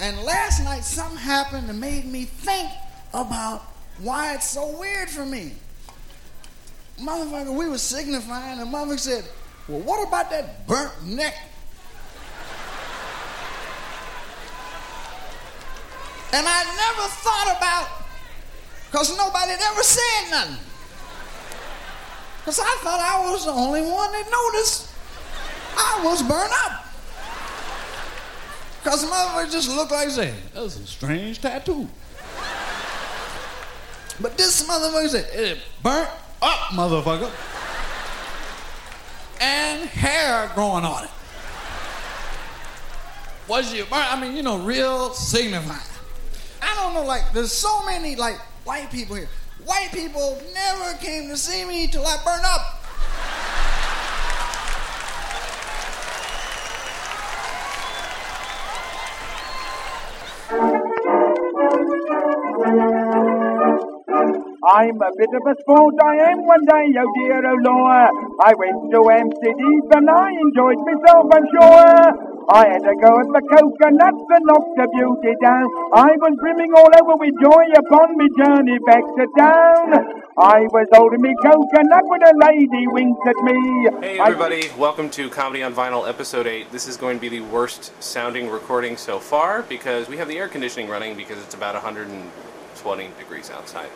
[0.00, 2.70] And last night, something happened that made me think
[3.12, 3.62] about
[3.98, 5.52] why it's so weird for me.
[6.98, 9.24] Motherfucker, we were signifying, and motherfucker said,
[9.68, 11.34] Well, what about that burnt neck?
[16.32, 17.88] And I never thought about,
[18.90, 20.56] because nobody ever said nothing.
[22.38, 24.90] Because I thought I was the only one that noticed
[25.76, 26.79] I was burnt up.
[28.82, 31.88] Because the motherfucker just looked like say, that's a strange tattoo.
[34.20, 36.08] But this motherfucker said, it burnt
[36.40, 37.30] up, motherfucker.
[39.40, 41.10] And hair growing on it.
[43.48, 44.12] Was you burnt?
[44.12, 45.80] I mean, you know, real signifying.
[46.62, 49.28] I don't know, like, there's so many, like, white people here.
[49.64, 52.79] White people never came to see me till I burned up.
[64.70, 68.10] I'm a bit of a sport, I am one day, oh dear, oh Lord.
[68.38, 72.30] I went to Amsterdam and I enjoyed myself, I'm sure.
[72.54, 75.66] I had a go at the coconuts and knocked the beauty down.
[75.94, 80.22] I was brimming all over with joy upon my journey back to town.
[80.38, 83.58] I was holding me coconut when a lady winked at me.
[84.06, 86.70] Hey I- everybody, welcome to Comedy on Vinyl episode 8.
[86.70, 90.38] This is going to be the worst sounding recording so far because we have the
[90.38, 93.90] air conditioning running because it's about 120 degrees outside.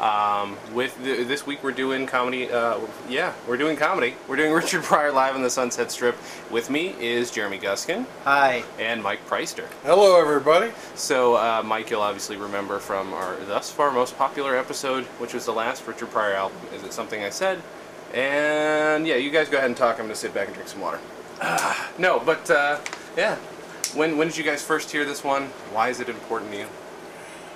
[0.00, 4.14] Um, with the, this week we're doing comedy, uh, yeah, we're doing comedy.
[4.28, 6.16] We're doing Richard Pryor live on the Sunset Strip.
[6.50, 8.62] With me is Jeremy Guskin Hi.
[8.78, 9.66] and Mike Preister.
[9.82, 10.70] Hello, everybody.
[10.94, 15.46] So, uh, Mike, you'll obviously remember from our thus far most popular episode, which was
[15.46, 16.58] the last Richard Pryor album.
[16.72, 17.60] Is it something I said?
[18.14, 19.94] And yeah, you guys go ahead and talk.
[19.96, 21.00] I'm going to sit back and drink some water.
[21.42, 22.78] Ah, no, but uh,
[23.16, 23.36] yeah.
[23.94, 25.46] When, when did you guys first hear this one?
[25.72, 26.66] Why is it important to you?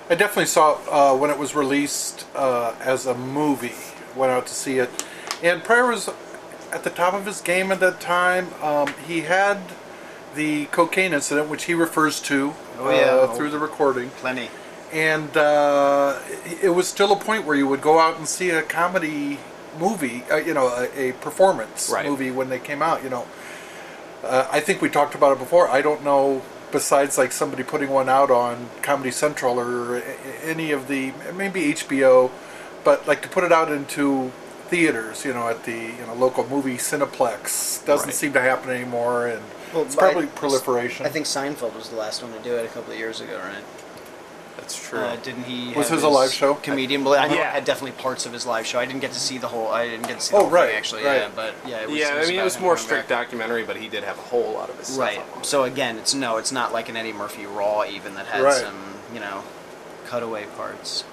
[0.09, 3.73] I definitely saw it uh, when it was released uh, as a movie.
[4.15, 4.89] Went out to see it,
[5.41, 6.09] and Pryor was
[6.71, 8.47] at the top of his game at that time.
[8.61, 9.59] Um, he had
[10.35, 13.05] the cocaine incident, which he refers to Oh, yeah.
[13.05, 14.49] uh, through the recording, Plenty.
[14.91, 16.19] and uh,
[16.61, 19.39] it was still a point where you would go out and see a comedy
[19.79, 22.05] movie, uh, you know, a, a performance Right.
[22.05, 23.03] movie when they came out.
[23.03, 23.27] You know,
[24.23, 25.67] uh, I think we talked about it before.
[25.69, 26.41] I don't know
[26.73, 31.13] besides like somebody putting one out on Comedy Central or a- a- any of the
[31.33, 32.31] maybe HBO,
[32.83, 34.31] but like to put it out into
[34.69, 38.15] theaters, you know, at the you know local movie Cineplex doesn't Right.
[38.15, 39.41] seem to happen anymore, and
[39.73, 41.05] Well, it's probably I- proliferation.
[41.05, 43.37] I think Seinfeld was the last one to do it a couple of years ago,
[43.37, 43.63] right?
[44.57, 44.99] That's true.
[44.99, 45.73] Uh, didn't he?
[45.73, 46.53] Was have his a live show?
[46.55, 47.03] Comedian.
[47.03, 47.49] Well, I know Yeah.
[47.49, 48.79] it had definitely parts of his live show.
[48.79, 49.67] I didn't get to see the whole.
[49.69, 51.03] I didn't get to see the Oh, whole right, thing actually.
[51.03, 51.21] right.
[51.21, 53.25] Yeah, but yeah, it was, yeah, I mean, it was more strict back.
[53.25, 55.19] documentary, but he did have a whole lot of his stuff Right.
[55.35, 55.43] on.
[55.43, 58.53] So again, it's no, it's not like an Eddie Murphy Raw even that had Right.
[58.61, 59.43] some, you know,
[60.07, 61.03] cutaway parts.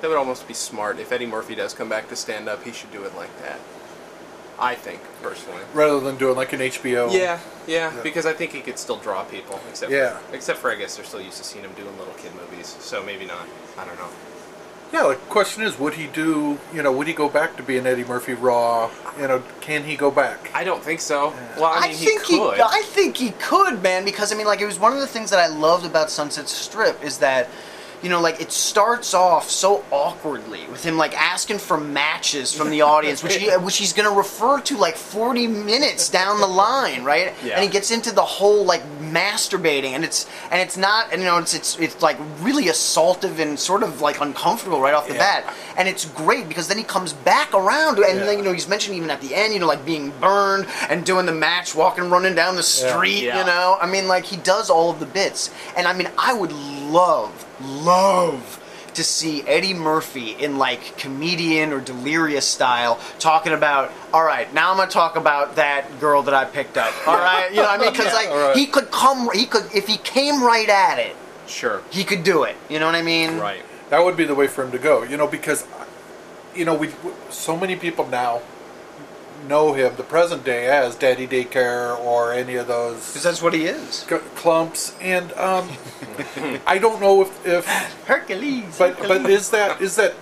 [0.00, 0.98] That would almost be smart.
[0.98, 3.60] If Eddie Murphy does come back to stand up, he should do it like that.
[4.58, 5.62] I think, personally.
[5.74, 7.10] rather than doing like an HBO.
[7.12, 8.02] Yeah, yeah, Yeah.
[8.02, 9.60] because I think he could still draw people.
[9.68, 10.18] Except Yeah.
[10.18, 12.76] for, except for I guess they're still used to seeing him doing little kid movies,
[12.80, 13.46] so maybe not.
[13.78, 14.08] I don't know.
[14.92, 16.58] Yeah, the question is, would he do?
[16.74, 18.90] You know, would he go back to being Eddie Murphy Raw?
[19.18, 20.50] You know, can he go back?
[20.54, 21.32] I don't think so.
[21.56, 22.60] Well, I mean, think he could.
[22.60, 25.30] I think he could, man, because I mean, like, it was one of the things
[25.30, 27.48] that I loved about Sunset Strip is that,
[28.02, 32.70] you know, like it starts off so awkwardly with him like asking for matches from
[32.70, 37.04] the audience, which he which he's gonna refer to like forty minutes down the line,
[37.04, 37.32] right?
[37.44, 37.54] Yeah.
[37.54, 41.26] And he gets into the whole like masturbating, and it's and it's not, and you
[41.28, 45.14] know, it's it's it's like really assaultive and sort of like uncomfortable right off the
[45.14, 45.42] Yeah.
[45.42, 48.24] bat, and it's great because then he comes back around, and Yeah.
[48.26, 51.04] then you know he's mentioned even at the end, you know, like being burned and
[51.04, 53.38] doing the match, walking, running down the street, Yeah.
[53.40, 53.76] you know.
[53.80, 57.44] I mean, like he does all of the bits, and I mean, I would love,
[57.60, 58.58] love
[58.94, 63.90] to see Eddie Murphy in like comedian or delirious style talking about.
[64.12, 66.92] All right, now I'm gonna talk about that girl that I picked up.
[67.06, 68.56] All right, you know, what I mean, because Yeah, like right.
[68.56, 71.16] he could come, he could if he came right at it,
[71.46, 71.82] Sure.
[71.90, 72.56] he could do it.
[72.68, 73.38] You know what I mean?
[73.38, 73.62] Right.
[73.90, 75.02] That would be the way for him to go.
[75.02, 75.66] You know, because
[76.54, 76.90] you know we
[77.30, 78.40] so many people now
[79.48, 83.54] know him the present day as Daddy Daycare or any of those Because that's what
[83.54, 84.00] he is.
[84.08, 85.68] c- clumps, and um,
[86.66, 87.66] I don't know if, if
[88.06, 88.76] Hercules.
[88.78, 90.14] but but is that is that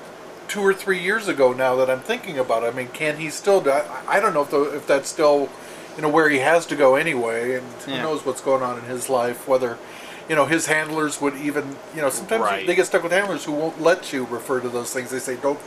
[0.49, 2.67] two or three years ago now that I'm thinking about it?
[2.73, 3.71] I mean, can he still do?
[3.71, 3.85] I,
[4.17, 5.49] I don't know if the, if that's still
[5.97, 8.03] you know where he has to go anyway, and who Yeah.
[8.03, 9.79] knows what's going on in his life, whether.
[10.29, 12.65] You know, his handlers would even, you know, sometimes Right.
[12.65, 15.11] they get stuck with handlers who won't let you refer to those things.
[15.11, 15.59] They say, don't,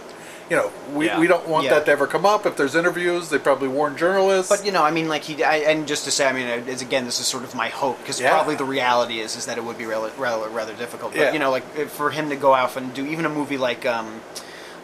[0.50, 1.20] you know, we, Yeah.
[1.20, 1.76] we don't want Yeah.
[1.76, 2.46] that to ever come up.
[2.46, 4.50] If there's interviews, they probably warn journalists.
[4.50, 6.82] But you know, I mean, like he, I, and just to say, I mean, it's,
[6.82, 8.32] again, this is sort of my hope because Yeah.
[8.32, 11.14] probably the reality is is that it would be rather rather, rather difficult.
[11.14, 11.32] But Yeah.
[11.34, 14.22] you know, like for him to go out and do even a movie like, um,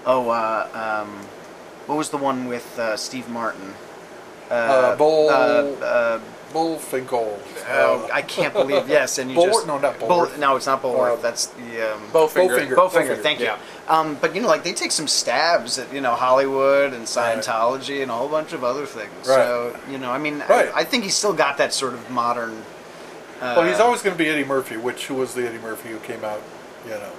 [0.06, 0.68] oh, uh,
[1.04, 1.28] um,
[1.88, 3.74] what was the one with uh, Steve Martin?
[4.52, 5.34] uh, Bull, Uh,
[5.86, 6.20] uh,
[6.54, 7.12] Bullfinkel.
[7.70, 9.52] oh, uh, I can't believe yes, and you Bulworth?
[9.54, 10.38] just No, not Bull- Bulworth.
[10.40, 11.18] no, it's not Bullworth.
[11.20, 12.50] Uh, That's the um, Bowfinger.
[12.50, 12.76] Bowfinger.
[12.76, 13.46] Bowfinger, Bowfinger, thank you.
[13.46, 13.58] yeah.
[13.88, 18.02] Um, but you know, like they take some stabs at you know Hollywood and Scientology
[18.02, 19.12] and a whole bunch of other things.
[19.28, 19.36] Right.
[19.36, 20.70] So you know, I mean, Right.
[20.74, 22.64] I, I think he's still got that sort of modern.
[23.42, 25.90] Uh, well, he's always going to be Eddie Murphy, which who was the Eddie Murphy
[25.90, 26.42] who came out,
[26.84, 27.10] you know,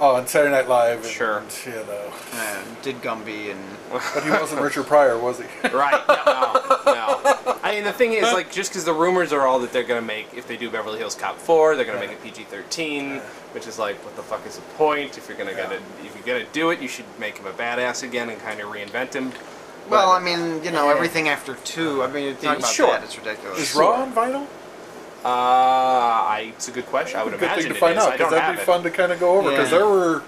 [0.00, 0.98] Oh, on Saturday Night Live.
[1.04, 1.42] And, Sure.
[1.66, 3.60] You know, uh, did Gumby and
[3.92, 5.44] but he wasn't Richard Pryor, was he?
[5.72, 6.00] Right?
[6.08, 6.71] No, no.
[7.72, 10.02] I mean, the thing is, like, just because the rumors are all that they're gonna
[10.02, 13.16] make, if they do Beverly Hills Cop four, they're gonna make it PG thirteen,
[13.52, 15.16] which is like, what the fuck is the point?
[15.16, 15.62] If you're gonna Yeah.
[15.62, 18.60] gonna if you're gonna do it, you should make him a badass again and kind
[18.60, 19.32] of reinvent him.
[19.88, 22.02] well, But- I mean, you know, everything after two.
[22.02, 22.88] I mean, you're talking about Sure.
[22.88, 23.04] that.
[23.04, 23.58] It's ridiculous.
[23.58, 24.46] Is Raw on vinyl?
[25.24, 27.18] Uh, I, it's a good question.
[27.18, 28.04] I would Good imagine thing to it find is.
[28.04, 28.66] out because that'd be it.
[28.66, 29.78] fun to kind of go over because Yeah.
[29.78, 30.22] there were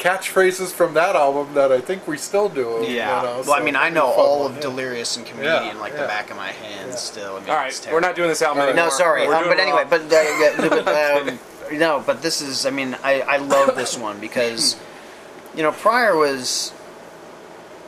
[0.00, 2.78] catchphrases from that album that I think we still do.
[2.82, 2.88] Yeah.
[2.88, 4.60] You know, Well, so I mean, I know all of yeah.
[4.62, 6.00] Delirious and Comedian Yeah, like yeah.
[6.02, 7.36] the back of my hand still.
[7.36, 8.72] I mean, All it's right, we're not doing this album All right.
[8.72, 8.86] anymore.
[8.90, 11.38] No, sorry, We're um, but anyway, but, uh, but um,
[11.78, 12.64] no, but this is.
[12.64, 14.76] I mean, I, I love this one because,
[15.54, 16.72] you know, Pryor was,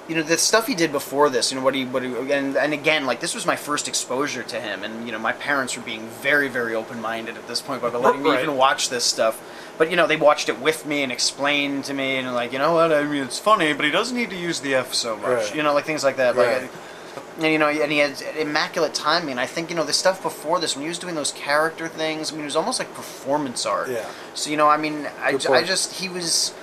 [0.06, 1.50] you know, the stuff he did before this.
[1.50, 4.42] You know what he, what he, and and again, like this was my first exposure
[4.42, 7.62] to him, and you know, my parents were being very, very open minded at this
[7.62, 9.42] point by letting me even watch this stuff.
[9.82, 12.60] But you know, they watched it with me and explained to me, and like, you
[12.60, 12.92] know what?
[12.92, 15.24] I mean, it's funny, but he doesn't need to use the F so much.
[15.24, 15.56] Right.
[15.56, 16.36] You know, like things like that.
[16.36, 16.62] Right.
[16.62, 16.70] Like,
[17.38, 19.32] and you know, and he had immaculate timing.
[19.32, 21.88] And I think you know the stuff before this, when he was doing those character
[21.88, 23.90] things, I mean, it was almost like performance art.
[23.90, 24.08] Yeah.
[24.34, 26.54] So you know, I mean, I, I just he was.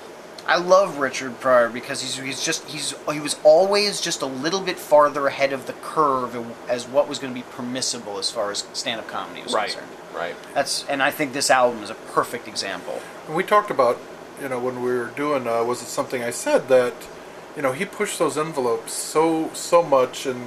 [0.48, 4.62] I love Richard Pryor because he's he's just he's he was always just a little
[4.62, 6.38] bit farther ahead of the curve
[6.70, 9.92] as what was going to be permissible as far as stand-up comedy was right, concerned.
[10.16, 10.36] Right.
[10.54, 13.02] That's and I think this album is a perfect example.
[13.28, 13.98] And we talked about,
[14.42, 16.94] you know, when we were doing, uh, was it something I said that,
[17.56, 20.44] you know, he pushed those envelopes so so much and,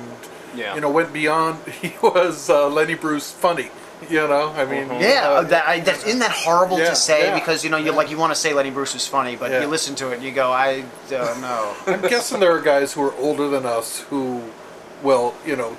[0.54, 0.74] Yeah.
[0.74, 1.58] you know, went beyond.
[1.82, 3.70] He was uh, Lenny Bruce funny.
[4.10, 7.26] You know, I mean, Yeah, uh, that, I, that, isn't that horrible Yeah, to say?
[7.26, 8.00] yeah, because you know, you yeah.
[8.00, 9.60] like you want to say Lenny Bruce was funny, but Yeah.
[9.62, 11.72] you listen to it and you go, I don't know.
[11.86, 14.42] I'm guessing there are guys who are older than us who
[15.04, 15.76] will, you know,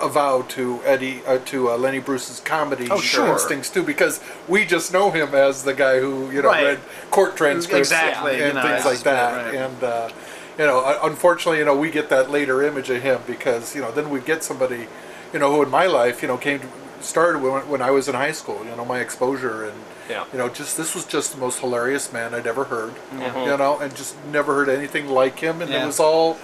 [0.00, 3.28] avow to Eddie uh, to uh, Lenny Bruce's comedy Oh, sure.
[3.32, 6.64] instincts too, because we just know him as the guy who you know Right.
[6.64, 6.80] read
[7.10, 9.54] court transcripts Exactly, and you know, things like that, right.
[9.54, 9.82] and.
[9.84, 10.08] Uh,
[10.58, 13.80] you know, uh, unfortunately, you know, we get that later image of him because, you
[13.80, 14.88] know, then we get somebody,
[15.32, 16.66] you know, who in my life, you know, came to,
[17.00, 19.78] started when, when I was in high school, you know, my exposure and,
[20.10, 20.24] Yeah.
[20.32, 23.46] you know, just this was just the most hilarious man I'd ever heard, Mhm.
[23.46, 25.62] you know, and just never heard anything like him.
[25.62, 25.84] And Yeah.
[25.84, 26.36] it was all,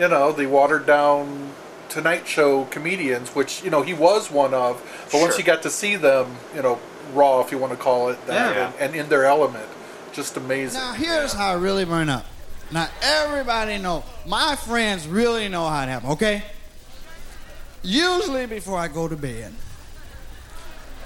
[0.00, 1.50] you know, the watered down
[1.90, 4.80] Tonight Show comedians, which, you know, he was one of.
[5.12, 5.40] But once Sure.
[5.40, 6.78] you got to see them, you know,
[7.12, 8.66] raw, if you want to call it that, Yeah.
[8.66, 9.68] and, and in their element,
[10.12, 10.80] just amazing.
[10.80, 12.24] Now here's how I really burn up.
[12.70, 16.44] Now everybody know, my friends really know how it happened, okay?
[17.82, 19.52] Usually before I go to bed,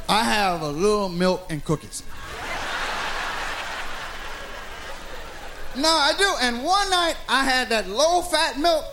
[0.06, 2.02] I have a little milk and cookies.
[5.76, 6.31] No, I do.
[6.40, 8.84] And one night I had that low fat milk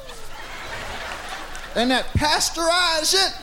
[1.76, 3.34] and that pasteurized shit.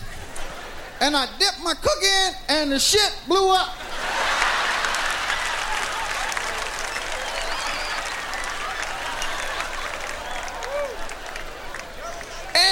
[1.00, 3.74] And I dipped my cookie in and the shit blew up.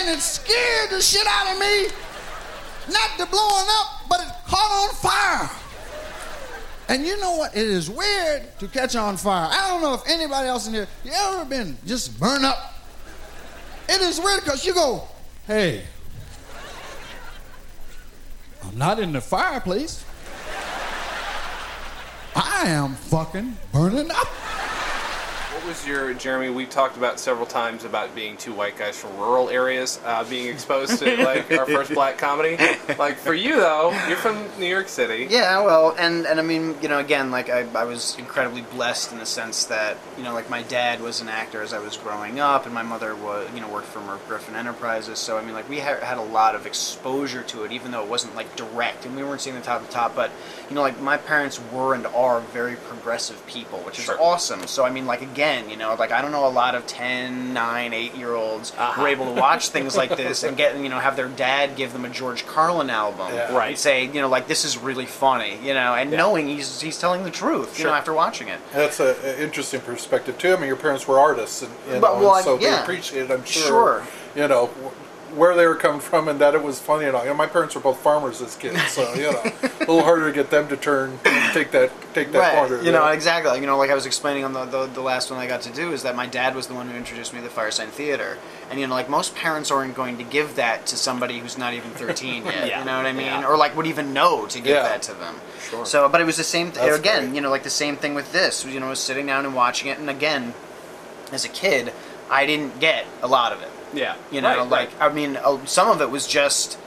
[0.07, 1.89] and it scared the shit out of me.
[2.93, 5.51] Not the blowing up, but it caught on fire.
[6.89, 7.57] And you know what?
[7.57, 9.49] It is weird to catch on fire.
[9.51, 12.75] I don't know if anybody else in here, you ever been just burned up?
[13.89, 15.09] It is weird because you go,
[15.47, 15.85] hey,
[18.65, 20.05] I'm not in the fireplace.
[22.35, 24.29] I am fucking burning up.
[25.67, 26.51] Was your Jeremy?
[26.51, 30.47] We talked about several times about being two white guys from rural areas uh, being
[30.47, 32.57] exposed to like our first black comedy.
[32.99, 35.27] Like for you though, you're from New York City.
[35.29, 39.11] Yeah, well, and and I mean, you know, again, like I, I was incredibly blessed
[39.11, 41.97] in the sense that you know, like my dad was an actor as I was
[41.97, 45.19] growing up, and my mother was, you know, worked for Merv Griffin Enterprises.
[45.19, 48.05] So I mean, like we had, had a lot of exposure to it, even though
[48.05, 50.15] it wasn't like direct, and we weren't seeing the top of the top.
[50.15, 50.31] But
[50.69, 54.21] you know, like my parents were and are very progressive people, which is Sure.
[54.23, 54.67] awesome.
[54.69, 56.87] So I mean, like again, again, you know, like I don't know a lot of
[56.87, 58.93] 10, 9, 8 year olds Uh-huh.
[58.93, 61.77] who are able to watch things like this and get, you know, have their dad
[61.77, 63.33] give them a George Carlin album.
[63.33, 63.55] Yeah.
[63.55, 63.69] Right.
[63.71, 66.19] And say, you know, like this is really funny, you know, and Yeah.
[66.19, 68.61] knowing he's he's telling the truth, you know, after watching it.
[68.73, 70.53] That's an interesting perspective too.
[70.55, 72.77] I mean, your parents were artists, and you know, But, well, and so I- yeah.
[72.77, 73.31] they appreciated.
[73.31, 73.67] I'm sure.
[73.67, 74.03] Sure.
[74.35, 77.23] You know wh- where they were coming from, and that it was funny and all.
[77.23, 80.27] You know, my parents were both farmers as kids, so you know, a little harder
[80.27, 81.19] to get them to turn
[81.53, 82.55] take that take that right.
[82.55, 82.83] corner.
[82.83, 83.13] You know, yeah.
[83.13, 83.59] exactly.
[83.61, 85.73] You know, like I was explaining on the, the the last one I got to
[85.73, 88.39] do is that my dad was the one who introduced me to the Firesign Theater,
[88.71, 91.75] and you know, like most parents aren't going to give that to somebody who's not
[91.75, 92.69] even 13 yet.
[92.69, 92.79] Yeah.
[92.81, 93.27] You know what I mean?
[93.27, 93.47] Yeah.
[93.47, 94.83] Or like would even know to give Yeah.
[94.83, 95.37] that to them.
[95.69, 95.87] Sure.
[95.87, 96.73] So, but it was the same.
[96.73, 97.35] Th- again, great.
[97.35, 98.65] you know, like the same thing with this.
[98.65, 100.55] You know, I was sitting down and watching it, and again,
[101.33, 101.93] as a kid,
[102.31, 103.71] I didn't get a lot of it.
[103.95, 104.17] Yeah.
[104.31, 105.11] You know, Right, like right.
[105.11, 106.79] I mean, uh, some of it was just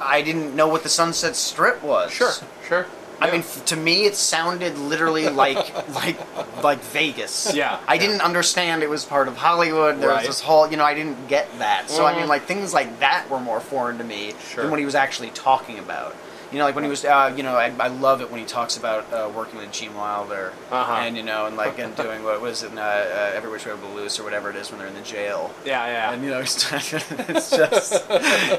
[0.00, 2.12] I didn't know what the Sunset Strip was.
[2.12, 2.32] Sure.
[2.68, 2.86] Sure.
[3.20, 3.32] I Yeah.
[3.32, 5.56] mean, f- to me, it sounded literally like
[5.94, 6.16] like
[6.62, 7.54] like Vegas.
[7.54, 8.00] Yeah, I yeah.
[8.00, 10.00] didn't understand it was part of Hollywood.
[10.00, 10.18] There Right.
[10.18, 11.88] was this whole, you know, I didn't get that.
[11.90, 12.28] So I mean, Mhm.
[12.28, 14.62] like things like that were more foreign to me Sure.
[14.64, 16.14] than what he was actually talking about.
[16.54, 18.46] You know, like when he was, uh, you know, I, I love it when he
[18.46, 20.92] talks about uh, working with Gene Wilder, Uh-huh.
[21.02, 23.72] and you know, and like and doing what was it, uh, uh, Every Which Way
[23.72, 25.52] But Loose or whatever it is when they're in the jail.
[25.66, 26.12] Yeah, yeah.
[26.12, 27.92] And you know, he's it's just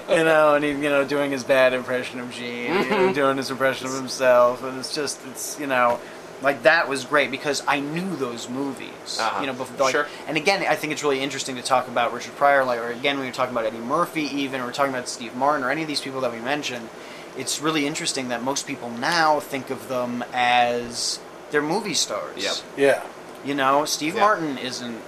[0.09, 3.37] you know, and he you know doing his bad impression of Gene, you know, doing
[3.37, 5.97] his impression of himself, and it's just it's you know,
[6.41, 9.39] like that was great because I knew those movies, Uh-huh.
[9.39, 10.07] you know, before, like, Sure.
[10.27, 13.15] and again, I think it's really interesting to talk about Richard Pryor, like, or again
[13.17, 15.81] when you're talking about Eddie Murphy, even, or we're talking about Steve Martin, or any
[15.83, 16.89] of these people that we mentioned.
[17.37, 21.19] It's really interesting that most people now think of them as
[21.51, 22.43] they're movie stars.
[22.43, 22.55] Yep.
[22.77, 23.03] yeah.
[23.43, 24.21] You know, Steve Yeah.
[24.21, 24.99] Martin isn't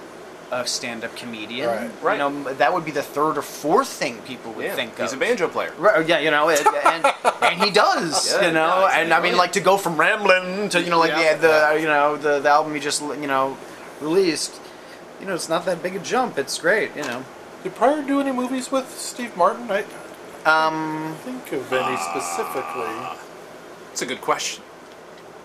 [0.50, 1.68] a stand-up comedian.
[1.68, 1.90] Right.
[2.02, 2.12] Right.
[2.14, 4.74] You know, that would be the third or fourth thing people would yeah.
[4.74, 5.72] think He's a banjo player.
[5.78, 7.04] Right, oh, yeah, you know, it- and,
[7.42, 8.94] and he does, Yeah, you know, does.
[8.94, 11.34] and I mean, oh, like to go from rambling to you know, like Yeah.
[11.34, 13.58] the, the you know the, the album he just you know
[14.00, 14.58] released,
[15.20, 16.38] you know, it's not that big a jump.
[16.38, 17.24] It's great, you know.
[17.62, 19.70] Did Pryor do any movies with Steve Martin?
[19.70, 19.84] I
[20.48, 22.94] Um, think of any specifically.
[23.92, 24.62] It's a good question.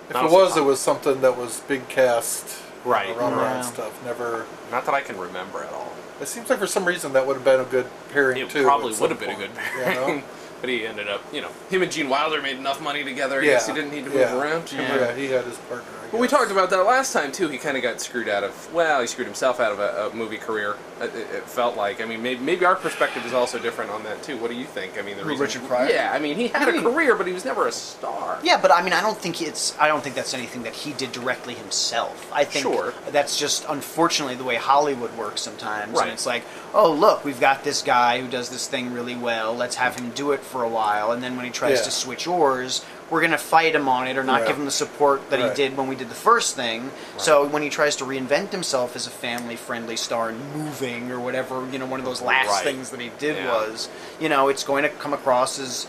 [0.07, 3.07] If Not it was, it was something that was big cast, Right.
[3.10, 3.62] You know, runaround Yeah.
[3.62, 4.05] stuff.
[4.05, 4.45] Never.
[4.72, 5.93] Not that I can remember at all.
[6.22, 8.63] It seems like for some reason that would have been a good pairing It too.
[8.63, 10.05] probably would have been a point, good you know?
[10.05, 10.24] pairing.
[10.62, 13.39] but he ended up, you know, him and Gene Wilder made enough money together.
[13.39, 13.53] I Yeah.
[13.53, 14.36] guess he didn't need to move yeah.
[14.38, 14.72] around.
[14.72, 14.95] Yeah.
[14.95, 15.92] Yeah, he had his partner.
[16.13, 17.48] Well, we talked about that last time too.
[17.48, 18.72] He kind of got screwed out of.
[18.72, 20.75] Well, he screwed himself out of a, a movie career.
[21.01, 22.01] It, it, it felt like.
[22.01, 24.38] I mean, maybe, maybe our perspective is also different on that too.
[24.38, 25.00] What do you think?
[25.00, 25.41] I mean, the Who, reason.
[25.43, 25.89] Richard Pryor?
[25.89, 28.38] Yeah, I mean, he had a career, but he was never a star.
[28.43, 30.93] yeah, but I mean, I don't think it's I don't think that's anything that he
[30.93, 32.32] did directly himself.
[32.32, 32.93] I think Sure.
[33.10, 35.93] that's just unfortunately the way Hollywood works sometimes.
[35.93, 36.03] Right.
[36.03, 36.43] And it's like,
[36.75, 39.55] oh look, we've got this guy who does this thing really well.
[39.55, 41.86] Let's have him do it for a while, and then when he tries Yeah.
[41.86, 44.48] to switch oars, we're gonna fight him on it or not Right.
[44.48, 45.50] give him the support that Right.
[45.50, 46.91] he did when we did the first thing.
[47.17, 51.63] So when he tries to reinvent himself as a family-friendly star in moving or whatever,
[51.72, 52.63] you know, one of those last Right.
[52.63, 53.51] things that he did Yeah.
[53.53, 55.86] was, you know, it's going to come across as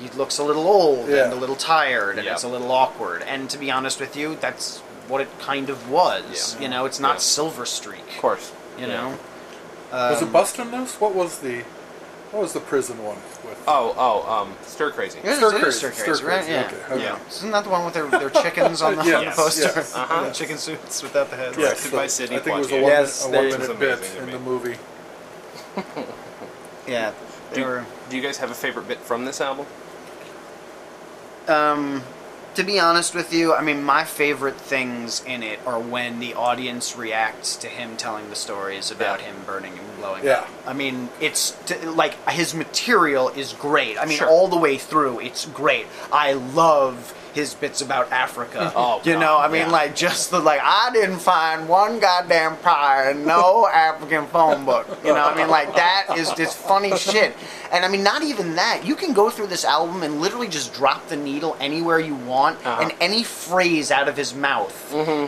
[0.00, 1.24] he looks a little old Yeah.
[1.24, 2.34] and a little tired and Yep.
[2.34, 3.22] it's a little awkward.
[3.26, 6.54] And to be honest with you, that's what it kind of was.
[6.56, 6.62] Yeah.
[6.62, 7.20] You know, it's not.
[7.20, 8.08] Silver Streak.
[8.16, 8.52] Of course.
[8.78, 9.18] You know.
[9.92, 10.94] was Um, it Bustin' Loose?
[10.98, 11.64] What was the
[12.32, 13.62] what was the prison one with?
[13.68, 15.20] Oh, oh, um, stir crazy.
[15.22, 16.36] Yeah, Stir it is Crazy, Stir Stir Crazy, right?
[16.38, 16.66] Crazy, Yeah.
[16.66, 17.02] okay, okay.
[17.04, 17.18] yeah.
[17.28, 19.62] Isn't that the one with their, their chickens on the, on the poster?
[19.74, 20.24] yes, Uh-huh.
[20.28, 21.56] The chicken suits without the heads.
[21.58, 22.82] Yes, Directed by the- Sidney I think it was a Poitier.
[22.82, 24.76] one, Yes, a there- one Which is minute bit amazing in the movie.
[26.86, 27.12] Yeah.
[27.50, 27.84] They Do, were.
[28.10, 29.66] do you guys have a favorite bit from this album?
[31.48, 32.02] Um,
[32.54, 36.34] to be honest with you, I mean, my favorite things in it are when the
[36.34, 39.26] audience reacts to him telling the stories about Yeah.
[39.26, 40.32] him burning and blowing Yeah.
[40.40, 40.48] up.
[40.66, 43.98] I mean, it's t- like his material is great.
[43.98, 44.28] I mean, Sure.
[44.28, 45.86] all the way through, it's great.
[46.12, 48.72] I love his bits about Africa.
[48.82, 49.70] Oh, you God, know, I mean, yeah.
[49.70, 54.86] like just the like, I didn't find one goddamn Pryor in no African phone book.
[55.04, 57.34] You know, I mean, like that is just funny shit.
[57.72, 58.82] And I mean, not even that.
[58.84, 62.58] You can go through this album and literally just drop the needle anywhere you want,
[62.66, 62.82] Uh-huh.
[62.82, 64.74] and any phrase out of his mouth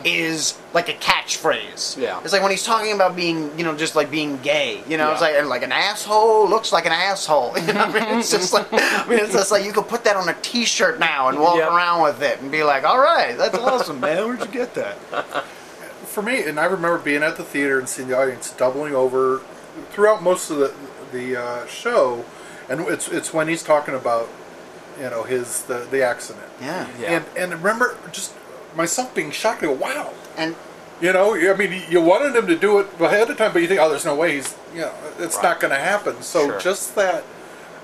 [0.05, 1.97] is like a catchphrase.
[1.97, 2.19] Yeah.
[2.23, 4.83] It's like when he's talking about being, you know, just like being gay.
[4.87, 5.39] You know, it's Yeah.
[5.39, 7.53] like like an asshole looks like an asshole.
[7.65, 10.03] You know, I mean, it's just like I mean, it's just like you could put
[10.03, 11.69] that on a T-shirt now and walk Yep.
[11.69, 14.25] around with it and be like, all right, that's awesome, man.
[14.25, 14.97] Where'd you get that?
[16.05, 19.41] For me, and I remember being at the theater and seeing the audience doubling over
[19.91, 20.73] throughout most of the
[21.11, 22.23] the uh, show,
[22.69, 24.27] and it's it's when he's talking about
[24.97, 26.45] you know his the the accident.
[26.61, 26.87] Yeah.
[26.99, 27.11] Yeah.
[27.11, 28.33] And and remember just
[28.75, 29.63] myself being shocked.
[29.63, 30.13] I go, wow.
[30.37, 30.55] And
[31.01, 33.67] You know, I mean, you wanted him to do it ahead of time, but you
[33.67, 35.43] think, oh, there's no way he's, you know, it's Right.
[35.43, 36.21] not going to happen.
[36.21, 36.59] So Sure.
[36.59, 37.23] just that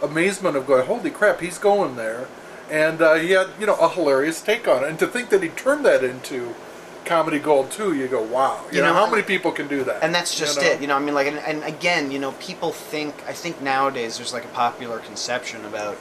[0.02, 2.28] amazement of going, holy crap, he's going there,
[2.70, 5.44] and uh, he had, you know, a hilarious take on it, and to think that
[5.44, 6.56] he turned that into
[7.04, 7.94] comedy gold too.
[7.94, 8.62] You go, wow.
[8.72, 10.02] You, You know, know, how many people can do that?
[10.04, 10.72] and that's just You know?
[10.72, 13.60] it you know i mean like and, and again you know people think i think
[13.62, 15.98] nowadays there's like a popular conception about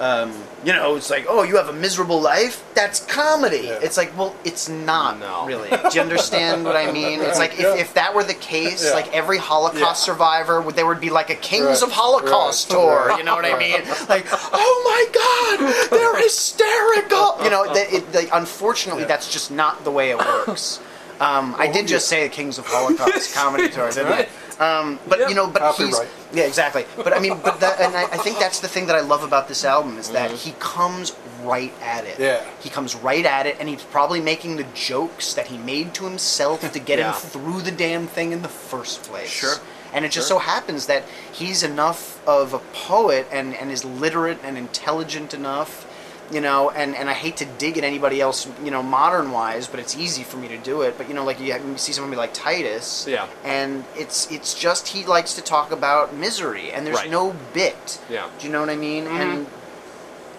[0.00, 0.32] um,
[0.64, 3.78] you know it's like oh you have a miserable life that's comedy Yeah.
[3.82, 5.46] it's like well it's not No.
[5.46, 7.74] really do you understand what i mean it's like Yeah.
[7.74, 8.92] if, if that were the case Yeah.
[8.94, 11.82] like every holocaust survivor would there would be like a kings Right.
[11.82, 12.78] of holocaust Right.
[12.78, 13.18] tour Right.
[13.18, 18.30] you know what i mean like oh my god they're hysterical you know that it,
[18.32, 20.80] unfortunately that's just not the way it works
[21.20, 24.28] um, I did just say the Kings of Holocaust comedy tour, didn't I?
[24.60, 25.28] Um, but Yeah.
[25.28, 26.08] you know, but he's Copyright.
[26.32, 26.84] yeah, exactly.
[26.96, 29.24] But I mean, but that, and I, I think that's the thing that I love
[29.24, 31.12] about this album is that he comes
[31.42, 32.14] right at it.
[32.14, 32.22] Mm-hmm.
[32.22, 32.44] Yeah.
[32.60, 36.04] he comes right at it, and he's probably making the jokes that he made to
[36.04, 37.12] himself to get Yeah.
[37.14, 39.30] him through the damn thing in the first place.
[39.30, 39.54] Sure.
[39.94, 40.38] And it just Sure.
[40.40, 45.86] so happens that he's enough of a poet and, and is literate and intelligent enough,
[46.30, 49.66] you know, and, and I hate to dig at anybody else, you know, modern wise,
[49.66, 50.96] but it's easy for me to do it.
[50.96, 53.26] But you know, like you, have- you see somebody like Titus, Yeah.
[53.44, 57.10] and it's it's just he likes to talk about misery, and there's Right.
[57.10, 58.00] no bit.
[58.08, 58.28] Yeah.
[58.38, 59.04] Do you know what I mean?
[59.04, 59.16] Mm-hmm.
[59.16, 59.46] And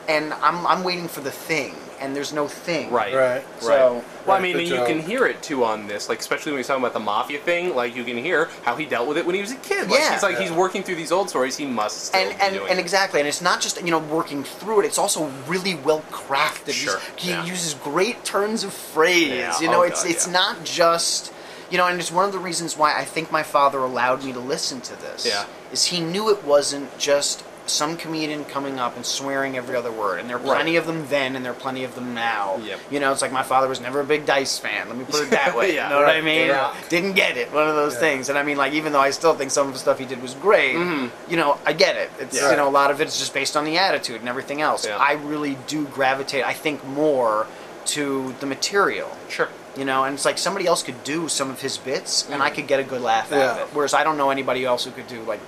[0.08, 2.92] and I'm I'm waiting for the thing, and there's no thing.
[2.92, 3.14] Right.
[3.14, 3.44] Right.
[3.60, 4.04] So- Right.
[4.26, 4.88] Well, I mean, and you joke.
[4.88, 7.40] can um, hear it too on this, like especially when he's talking about the mafia
[7.40, 7.76] thing.
[7.76, 9.90] Like you can hear how he dealt with it when he was a kid.
[9.90, 10.14] Like Yeah.
[10.14, 11.58] he's like he's working through these old stories.
[11.58, 12.82] He must still and be and, doing and it.
[12.82, 16.74] exactly and it's not just you know working through it it's also really well crafted
[16.74, 17.46] Sure, He's- he yeah.
[17.46, 20.34] uses great turns of phrase Yeah, you know oh it's God, it's yeah.
[20.34, 21.34] not just
[21.70, 24.34] you know and it's one of the reasons why i think my father allowed me
[24.34, 25.46] to listen to this Yeah.
[25.72, 30.20] is he knew it wasn't just some comedian coming up and swearing every other word
[30.20, 30.56] and there are Right.
[30.58, 32.80] plenty of them then and there are plenty of them now Yep.
[32.92, 35.22] you know it's like my father was never a big dice fan let me put
[35.24, 36.74] it that way Yeah, you know what i mean yeah.
[36.90, 38.00] didn't get it one of those Yeah.
[38.00, 40.06] things and i mean like even though i still think some of the stuff he
[40.06, 42.52] did was great you know i get it it's Yeah.
[42.52, 44.86] you know a lot of it is just based on the attitude and everything else
[44.86, 44.98] Yeah.
[44.98, 47.48] i really do gravitate i think more
[47.86, 49.50] to the material Sure.
[49.76, 52.50] you know and it's like somebody else could do some of his bits and i
[52.52, 52.56] Mm.
[52.56, 54.92] could get a good laugh out of it whereas i don't know anybody else who
[54.92, 55.40] could do like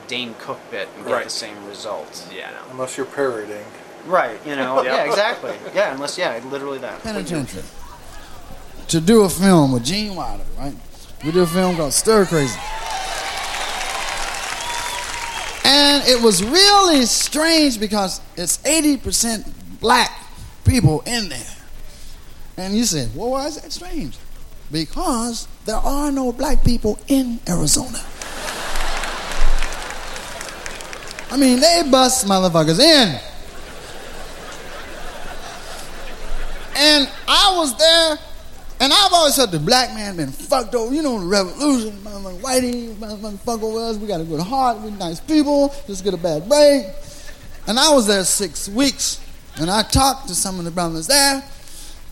[0.00, 1.24] a dane cook bit and get Right.
[1.24, 2.50] the same result Yeah.
[2.50, 2.72] No.
[2.72, 3.64] Unless you're parroting.
[4.06, 4.94] right you know Yeah.
[4.96, 7.62] yeah exactly yeah unless yeah literally that penitentiary
[8.88, 10.74] to do a film with Gene Wilder, right?
[11.24, 12.58] We did a film called Stir Crazy.
[15.64, 19.44] And it was really strange because it's 80%
[19.80, 20.10] black
[20.64, 21.54] people in there.
[22.56, 24.16] And you said, well, why is that strange?
[24.72, 28.00] Because there are no black people in Arizona.
[31.30, 33.20] I mean, they bust motherfuckers in.
[36.74, 38.18] And I was there,
[38.80, 40.94] and I've always said the black man been fucked over.
[40.94, 41.92] You know, the revolution,
[42.40, 43.98] whitey, motherfucker was.
[43.98, 46.86] We got a good heart, we nice people, just get a bad break.
[47.66, 49.20] And I was there six weeks,
[49.56, 51.42] and I talked to some of the brothers there.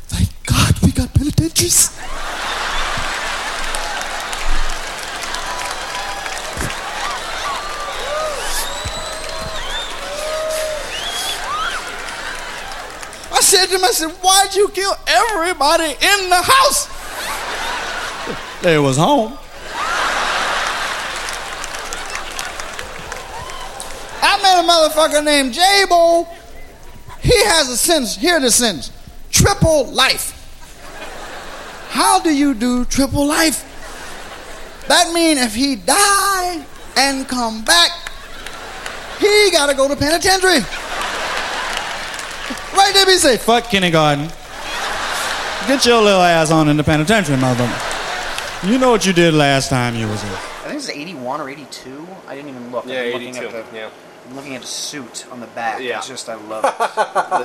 [0.09, 1.99] Thank God we got penitentiaries.
[13.49, 16.87] Said to him, I said, why'd you kill everybody in the house?
[18.61, 19.39] They was home.
[24.21, 26.29] I met a motherfucker named J-Bo.
[27.21, 28.93] He has a sentence, hear the sentence,
[29.31, 30.35] triple life.
[31.89, 33.65] How do you do triple life?
[34.89, 37.93] That mean if he die and come back,
[39.19, 40.61] he gotta go to penitentiary.
[42.79, 44.29] Right there, he say, fuck kindergarten.
[45.67, 48.69] Get your little ass on in the penitentiary, motherfucker.
[48.71, 50.33] You know what you did last time you was here.
[50.33, 53.01] i think it's 81 or 82 i didn't even look Yeah.
[53.03, 53.47] I'm looking 82.
[53.57, 53.91] at the Yeah.
[54.29, 55.99] I'm looking at the suit on the back Yeah.
[55.99, 56.79] it's just i love it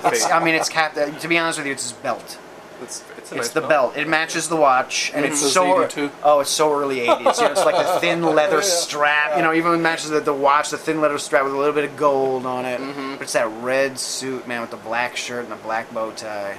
[0.03, 0.25] The It's.
[0.25, 0.95] I mean, it's cap.
[0.97, 2.37] uh, To be honest with you, it's his belt.
[2.83, 3.97] It's, it's, a It's nice the belt.
[3.97, 5.83] It matches the watch, and it's It says so.
[5.83, 6.11] 82.
[6.23, 7.37] Oh, it's so early '80s.
[7.37, 9.35] You know, it's like the thin leather strap.
[9.37, 11.57] You know, even when it matches the, the watch, the thin leather strap with a
[11.57, 12.79] little bit of gold on it.
[13.17, 16.57] But it's that red suit, man, with the black shirt and the black bow tie.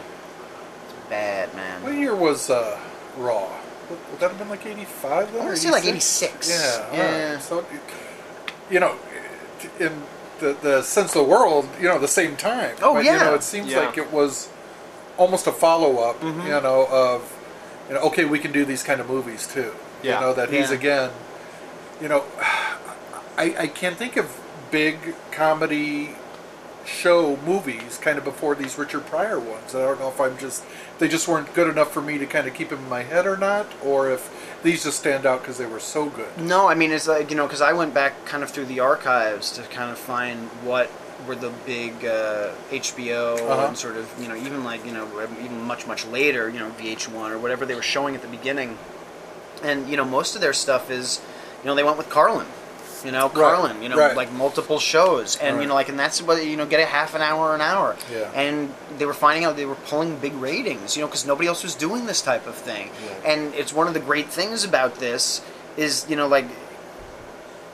[0.85, 1.83] It's bad, man.
[1.83, 2.01] What man.
[2.01, 2.79] year was uh,
[3.17, 3.49] Raw?
[3.91, 5.43] Would would that have been like 85 then?
[5.43, 6.33] I wanna say like 86?
[6.49, 6.49] 86.
[6.51, 6.93] Yeah.
[6.97, 7.33] Yeah.
[7.35, 7.43] right.
[7.43, 7.67] So,
[8.71, 8.97] you know,
[9.79, 9.93] in
[10.41, 12.77] the, the sense of the world, you know, the same time.
[12.83, 13.81] Oh, but, You know, it seems Yeah.
[13.81, 14.49] like it was
[15.17, 16.41] almost a follow up, Mm-hmm.
[16.43, 17.33] you know, of,
[17.89, 19.73] you know, okay, we can do these kind of movies too.
[20.03, 20.21] Yeah.
[20.21, 20.77] You know, that he's Yeah.
[20.77, 21.11] again,
[22.01, 22.25] you know,
[23.37, 26.17] I, I can't think of big comedy
[26.87, 29.75] show movies kind of before these Richard Pryor ones.
[29.75, 30.65] I don't know if I'm just
[30.99, 33.27] they just weren't good enough for me to kind of keep them in my head
[33.27, 36.37] or not, or if these just stand out because they were so good.
[36.39, 38.81] No, I mean it's like you know because I went back kind of through the
[38.81, 40.91] archives to kind of find what
[41.27, 43.67] were the big uh, HBO Uh-huh.
[43.69, 45.07] and sort of you know even like you know
[45.43, 48.77] even much much later you know VH1 or whatever they were showing at the beginning,
[49.63, 51.21] and you know most of their stuff is
[51.63, 52.47] you know they went with Carlin.
[53.05, 53.83] You know, Carlin.
[53.83, 54.17] You know, right.
[54.17, 57.15] like multiple shows, and you know, like, and that's what you know, get a half
[57.15, 58.31] an hour, an hour, Yeah.
[58.35, 61.63] and they were finding out they were pulling big ratings, you know, because nobody else
[61.63, 62.89] was doing this type of thing.
[63.05, 63.31] Yeah.
[63.33, 65.43] And it's one of the great things about this
[65.77, 66.47] is, you know, like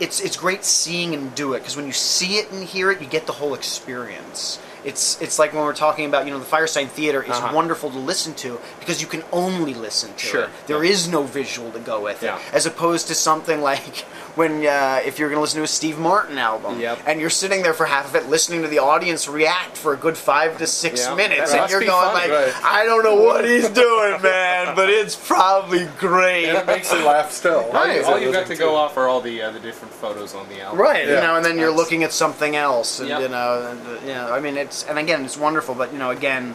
[0.01, 3.01] it's it's great seeing and do it because when you see it and hear it,
[3.01, 4.59] you get the whole experience.
[4.85, 7.55] It's it's like when we're talking about you know the Firesign Theater is Uh-huh.
[7.55, 10.43] wonderful to listen to because you can only listen to Sure.
[10.45, 10.51] it.
[10.67, 12.37] There is no visual to go with Yeah.
[12.37, 14.05] it, as opposed to something like
[14.37, 17.01] when uh, if you're going to listen to a Steve Martin album Yep.
[17.07, 19.97] and you're sitting there for half of it listening to the audience react for a
[19.97, 21.15] good five to six Yeah.
[21.15, 22.15] minutes That and you're going fun.
[22.15, 22.55] like Right.
[22.65, 27.05] I don't know what he's doing man but it's probably great and it makes you
[27.05, 27.65] laugh still.
[27.65, 27.97] All, Right.
[28.01, 30.49] you, all you've got to go off are all the uh, the different photos on
[30.49, 30.79] the album.
[30.81, 33.21] Right, you know, and then you're looking at something else, and Yep.
[33.23, 35.99] you know, and, uh, you know, I mean, it's and again, it's wonderful, but you
[35.99, 36.55] know, again,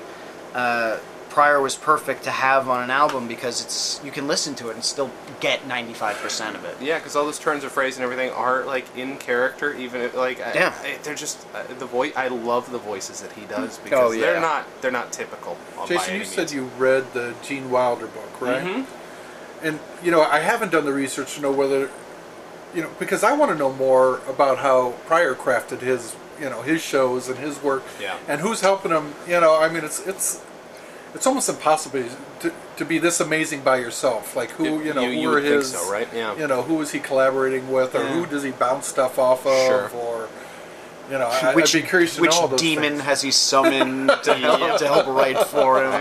[0.53, 0.97] uh,
[1.29, 4.75] Pryor was perfect to have on an album because it's you can listen to it
[4.75, 6.77] and still get 95 percent of it.
[6.81, 9.73] Yeah, because all those turns of phrase and everything are like in character.
[9.73, 10.73] Even if, like, I- Yeah.
[10.81, 12.13] I, they're just uh, the voice.
[12.15, 14.21] I love the voices that he does Oh, because yeah.
[14.21, 15.57] they're not they're not typical.
[15.87, 18.63] Jason, you said you read the Gene Wilder book, right?
[18.63, 18.85] Mhm.
[19.61, 21.89] And you know, I haven't done the research to know whether,
[22.73, 26.61] you know, because I want to know more about how Pryor crafted his, you know,
[26.61, 28.17] his shows and his work, Yeah.
[28.27, 29.13] and who's helping him.
[29.27, 30.41] You know, I mean, it's it's
[31.13, 32.03] it's almost impossible
[32.41, 34.35] to, to be this amazing by yourself.
[34.35, 36.09] Like who, You- you know, you- who you are would think his, so, right?
[36.13, 36.35] Yeah.
[36.35, 38.13] You know, who is he collaborating with, or Yeah.
[38.15, 39.89] who does he bounce stuff off of, Sure.
[39.95, 40.27] or
[41.09, 43.01] you know, I, which I'd be curious to which know all those demon things.
[43.03, 45.91] has he summoned to, help, to help write for him?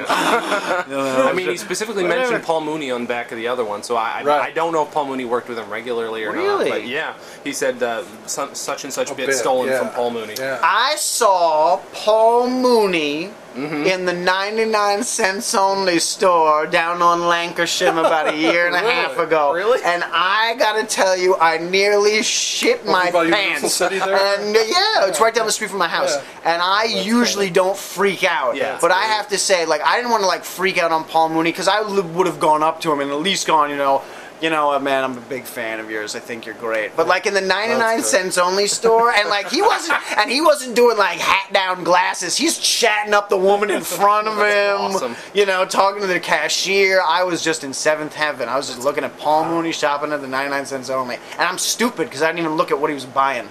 [0.90, 2.20] You I mean, he specifically Whatever.
[2.22, 4.40] mentioned Paul Mooney on the back of the other one, so I, I, Right.
[4.48, 6.70] I don't know if Paul Mooney worked with him regularly or Really?
[6.70, 6.74] not.
[6.78, 9.78] But yeah, he said uh, some, such and such bit, bit, stolen yeah.
[9.80, 10.34] from Paul Mooney.
[10.38, 10.60] Yeah.
[10.62, 13.86] I saw Paul Mooney Mm-hmm.
[13.86, 18.92] in the 99 cents only store down on Lankershim about a year and a Really?
[18.94, 19.52] half ago.
[19.54, 19.80] Really?
[19.84, 23.74] And I gotta tell you, I nearly shit my by Universal pants.
[23.74, 24.14] City there?
[24.16, 26.16] And uh, yeah, it's right down the street from my house.
[26.16, 26.52] Yeah.
[26.54, 28.56] And I usually don't freak out.
[28.56, 31.04] Yeah, but I have to say, like, I didn't want to like freak out on
[31.04, 33.76] Paul Mooney because I would have gone up to him and at least gone, you
[33.76, 34.02] know.
[34.44, 35.04] You know what, man?
[35.04, 36.14] I'm a big fan of yours.
[36.14, 36.94] I think you're great.
[36.94, 38.04] But like in the 99 That's good.
[38.18, 42.36] cents only store, and like he wasn't, and he wasn't doing like hat down glasses.
[42.36, 44.76] He's chatting up the woman in front of him.
[44.96, 45.16] awesome.
[45.32, 47.00] You know, talking to the cashier.
[47.00, 48.50] I was just in seventh heaven.
[48.50, 51.56] I was just looking at Paul Mooney shopping at the 99 cents only, and I'm
[51.56, 53.48] stupid because I didn't even look at what he was buying.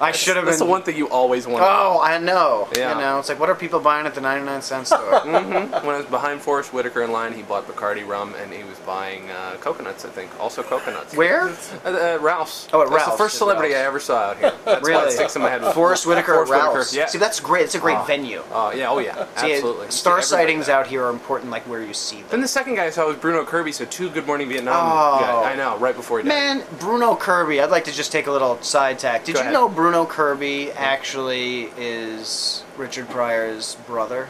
[0.00, 0.66] I should have That's been.
[0.66, 1.66] the one thing you always wanted.
[1.68, 2.68] Oh, I know.
[2.76, 2.94] Yeah.
[2.94, 5.20] You know, it's like what are people buying at the 99 cent store?
[5.24, 8.76] When I was behind Forest Whitaker in line, he bought Bacardi rum and he was
[8.80, 10.30] buying uh, coconuts, I think.
[10.40, 11.14] Also coconuts.
[11.16, 11.48] Where?
[11.84, 12.68] Uh, uh, Ralph's.
[12.72, 13.84] Oh, at That's Ralph's, the first celebrity Ralph's.
[13.84, 14.52] I ever saw out here.
[14.64, 15.08] That's why Really?
[15.08, 15.62] it sticks in my head.
[15.74, 16.94] Forest Whitaker Forest at Whitaker, Ralph's.
[16.94, 17.06] yeah.
[17.06, 17.64] See, that's great.
[17.64, 18.04] It's a great Oh.
[18.04, 18.42] venue.
[18.52, 19.90] Oh, yeah, oh yeah, See, absolutely.
[19.90, 22.26] Star sightings out here are important, like where you see them.
[22.30, 25.20] Then the second guy I saw was Bruno Kirby, so two Good Morning Vietnam Oh.
[25.20, 25.52] guy.
[25.52, 26.34] I know, right before he died.
[26.58, 27.60] Man, Bruno Kirby.
[27.60, 29.24] I'd like to just take a little side tack.
[29.24, 29.52] Did Go you ahead.
[29.52, 34.28] know Bruno Kirby actually is Richard Pryor's brother?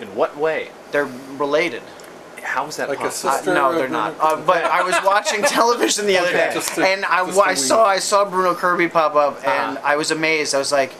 [0.00, 0.68] In what way?
[0.92, 1.82] They're related.
[2.46, 3.50] How is that Like a possible?
[3.50, 4.14] Uh, no, they're not.
[4.20, 6.52] Uh, but I was watching television the other Okay.
[6.54, 9.86] day, to- and I, I saw I saw Bruno Kirby pop up, and Uh-huh.
[9.92, 10.54] I was amazed.
[10.54, 10.92] I was like,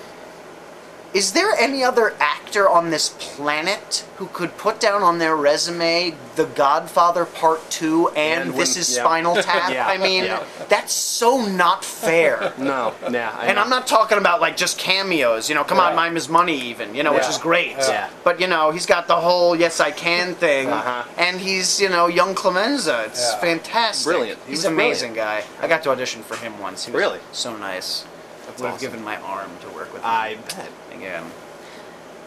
[1.16, 6.14] "Is there any other actor on this planet who could put down on their resume
[6.36, 9.02] The Godfather Part Two and, And This Is yeah.
[9.02, 10.42] Spinal Tap?" Yeah, I mean, yeah.
[10.68, 12.52] that's so not fair.
[12.58, 13.34] No, yeah.
[13.38, 13.62] I And know.
[13.62, 15.96] I'm not talking about like just cameos, you know, come on, Right.
[16.10, 17.76] mime is money even, you know, which is great.
[17.78, 18.10] Yeah.
[18.24, 21.04] But you know, he's got the whole yes I can thing Uh-huh.
[21.16, 23.04] and he's, you know, young Clemenza.
[23.06, 23.38] It's Yeah.
[23.40, 24.04] fantastic.
[24.12, 24.38] Brilliant.
[24.44, 25.44] He He's an amazing guy.
[25.62, 26.84] I got to audition for him once.
[26.84, 27.20] He was Really?
[27.32, 28.04] so nice.
[28.46, 30.70] That's Would have given my arm to work with him I bet.
[30.96, 31.24] Again.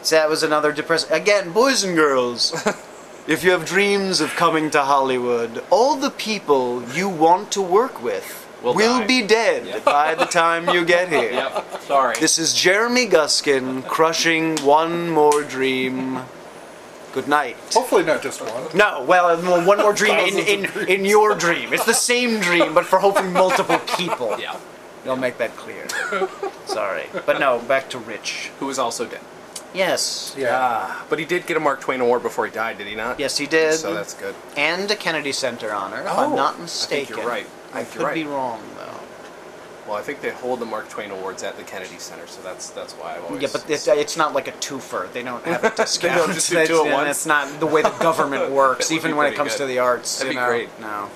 [0.02, 2.54] So that was another depressing again, boys and girls.
[3.28, 8.02] if you have dreams of coming to Hollywood, all the people you want to work
[8.02, 9.86] with Will will be dead Yep.
[9.86, 11.32] by the time you get here.
[11.32, 11.82] Yep.
[11.82, 12.16] Sorry.
[12.20, 16.20] This is Jeremy Guskin crushing one more dream.
[17.12, 17.56] Good night.
[17.74, 18.68] Hopefully not just one.
[18.76, 21.74] No, well, one more dream in, in, in your dream.
[21.74, 24.38] It's the same dream, but for hopefully multiple people.
[24.40, 24.58] yeah.
[25.10, 25.88] I'll make that clear.
[26.66, 27.06] Sorry.
[27.26, 28.52] But no, back to Rich.
[28.60, 29.22] Who was also dead.
[29.74, 30.36] Yes.
[30.38, 30.50] Yeah.
[30.60, 33.20] Ah, but he did get a Mark Twain Award before he died, did he not?
[33.20, 33.74] Yes, he did.
[33.76, 34.34] So that's good.
[34.58, 36.60] and a Kennedy Center honor, if Oh, I'm not mistaken.
[36.60, 37.18] I not think mistaken.
[37.18, 37.48] you're right.
[37.74, 38.86] I I could you're be wrong, though.
[39.88, 42.70] Well, I think they hold the Mark Twain Awards at the Kennedy Center, so that's
[42.72, 43.42] that's why I've always.
[43.42, 45.12] Yeah, but it's, it's not like a twofer.
[45.14, 46.16] They don't have a discount.
[46.18, 47.10] don't just do That's- two at once?
[47.10, 49.58] It's not the way the government works, even when it comes good.
[49.60, 50.18] to the arts.
[50.20, 50.48] That'd you be know?
[50.50, 50.70] great.
[50.80, 51.10] No.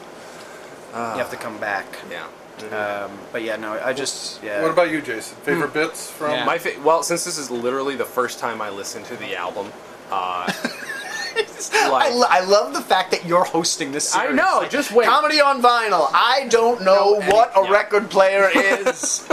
[0.93, 1.86] you have to come back.
[2.12, 2.25] yeah.
[2.71, 4.62] Um, but yeah, no, I just yeah.
[4.62, 5.36] What about you, Jason?
[5.38, 6.32] Favorite bits from?
[6.32, 6.45] Yeah.
[6.45, 9.71] My fa- well, since this is literally the first time I listened to the album,
[10.12, 10.52] uh,
[11.73, 14.15] I, lo- I love the fact that you're hosting this.
[14.15, 15.08] I know, Like, just wait.
[15.08, 16.10] Comedy on vinyl.
[16.13, 17.71] I don't know No, and- what a yeah.
[17.71, 19.28] record player is.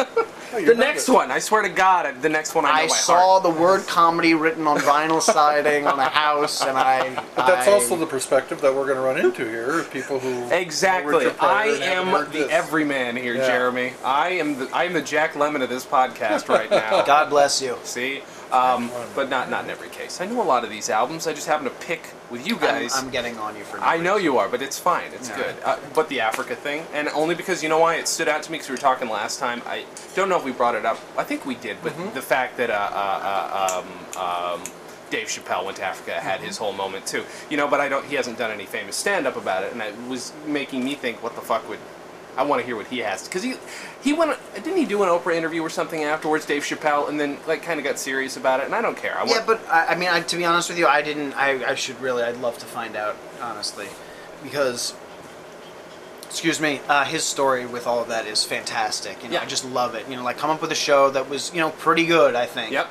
[0.59, 1.13] You the next that.
[1.13, 3.43] one, I swear to God, the next one I know I by saw heart.
[3.45, 7.15] the word comedy written on vinyl siding on a house, and I.
[7.37, 9.85] But that's I- also the perspective that we're going to run into here.
[9.85, 11.27] People who Exactly.
[11.41, 12.51] I am the this.
[12.51, 13.47] everyman here, Yeah.
[13.47, 13.93] Jeremy.
[14.05, 17.03] I am the I am the Jack Lemmon of this podcast right now.
[17.05, 17.77] God bless you.
[17.85, 20.21] See, um, but not not in every case.
[20.21, 21.27] I know a lot of these albums.
[21.27, 22.95] I just happen to pick with you I'm, guys.
[22.97, 23.79] I'm getting on you for.
[23.79, 23.87] Now.
[23.87, 25.13] I know you are, but it's fine.
[25.13, 25.37] It's Yeah.
[25.37, 25.55] good.
[25.65, 28.51] Uh, but the Africa thing, and only because you know why it stood out to
[28.53, 29.63] me because we were talking last time.
[29.67, 29.85] I
[30.15, 30.99] don't know if we brought it up.
[31.17, 32.15] I think we did, but Mm-hmm.
[32.15, 33.83] the fact that uh, uh, uh,
[34.17, 34.65] um, um,
[35.11, 36.47] Dave Chappelle went to Africa had Mm-hmm.
[36.47, 37.25] his whole moment too.
[37.51, 38.05] You know, but I don't.
[38.07, 41.23] He hasn't done any famous stand up about it, and it was making me think,
[41.23, 41.79] what the fuck would.
[42.40, 43.55] I want to hear what he has because he
[44.03, 47.37] he went didn't he do an Oprah interview or something afterwards Dave Chappelle and then
[47.46, 49.88] like kind of got serious about it and I don't care I Yeah, but I,
[49.88, 51.35] I mean, I, to be honest with you, I didn't.
[51.35, 52.22] I, I should really.
[52.22, 53.88] I'd love to find out, honestly,
[54.42, 54.94] because.
[56.29, 56.81] Excuse me.
[56.88, 59.20] Uh, his story with all of that is fantastic.
[59.24, 59.42] You know, Yeah.
[59.42, 60.09] I just love it.
[60.09, 62.37] You know, like come up with a show that was, you know, pretty good.
[62.37, 62.70] I think.
[62.72, 62.88] yep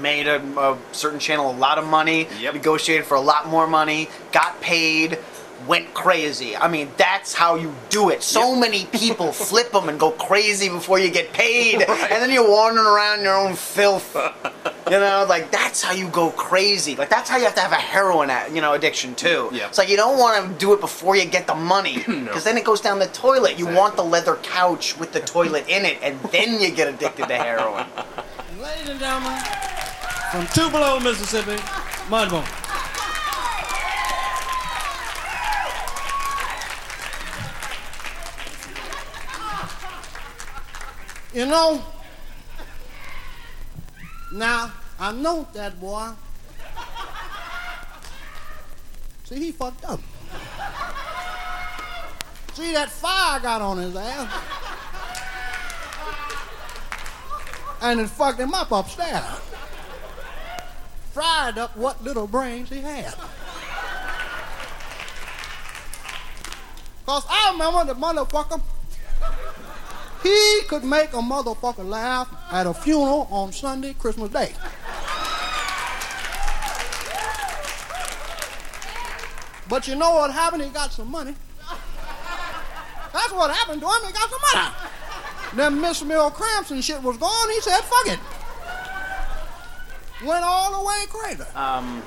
[0.00, 2.26] Made a, a certain channel a lot of money.
[2.40, 2.54] Yep.
[2.54, 4.08] Negotiated for a lot more money.
[4.32, 5.18] Got paid.
[5.66, 6.56] Went crazy.
[6.56, 8.22] I mean, that's how you do it.
[8.22, 8.58] So Yep.
[8.60, 12.86] many people flip them and go crazy before you get paid, and then you're wandering
[12.86, 14.14] around in your own filth.
[14.90, 16.94] You know, like that's how you go crazy.
[16.96, 19.48] Like that's how you have to have a heroin, a- you know, addiction too.
[19.52, 19.68] Yeah.
[19.68, 22.58] It's like you don't want to do it before you get the money, because then
[22.58, 23.58] it goes down the toilet.
[23.58, 27.28] You want the leather couch with the toilet in it, and then you get addicted
[27.28, 27.86] to heroin.
[28.60, 29.38] Ladies and gentlemen,
[30.30, 31.56] from Tupelo, Mississippi,
[32.08, 32.44] Mudbone.
[41.34, 41.82] You know,
[44.32, 46.10] now I know that boy.
[49.24, 50.00] See, he fucked up.
[52.52, 54.54] See, that fire got on his ass.
[57.82, 59.24] and it fucked him up upstairs.
[61.12, 63.14] Fried up what little brains he had.
[67.04, 68.60] Cause I remember the motherfucker,
[70.24, 74.52] he could make a motherfucker laugh at a funeral on Sunday, Christmas Day.
[79.68, 80.62] But you know what happened?
[80.62, 81.34] He got some money.
[83.12, 84.06] That's what happened to him.
[84.06, 84.74] He got some money.
[85.54, 87.50] Then Miss Mill cramps and shit was gone.
[87.50, 88.18] He said, fuck it.
[90.26, 91.42] Went all the way crazy.
[91.54, 92.02] Um,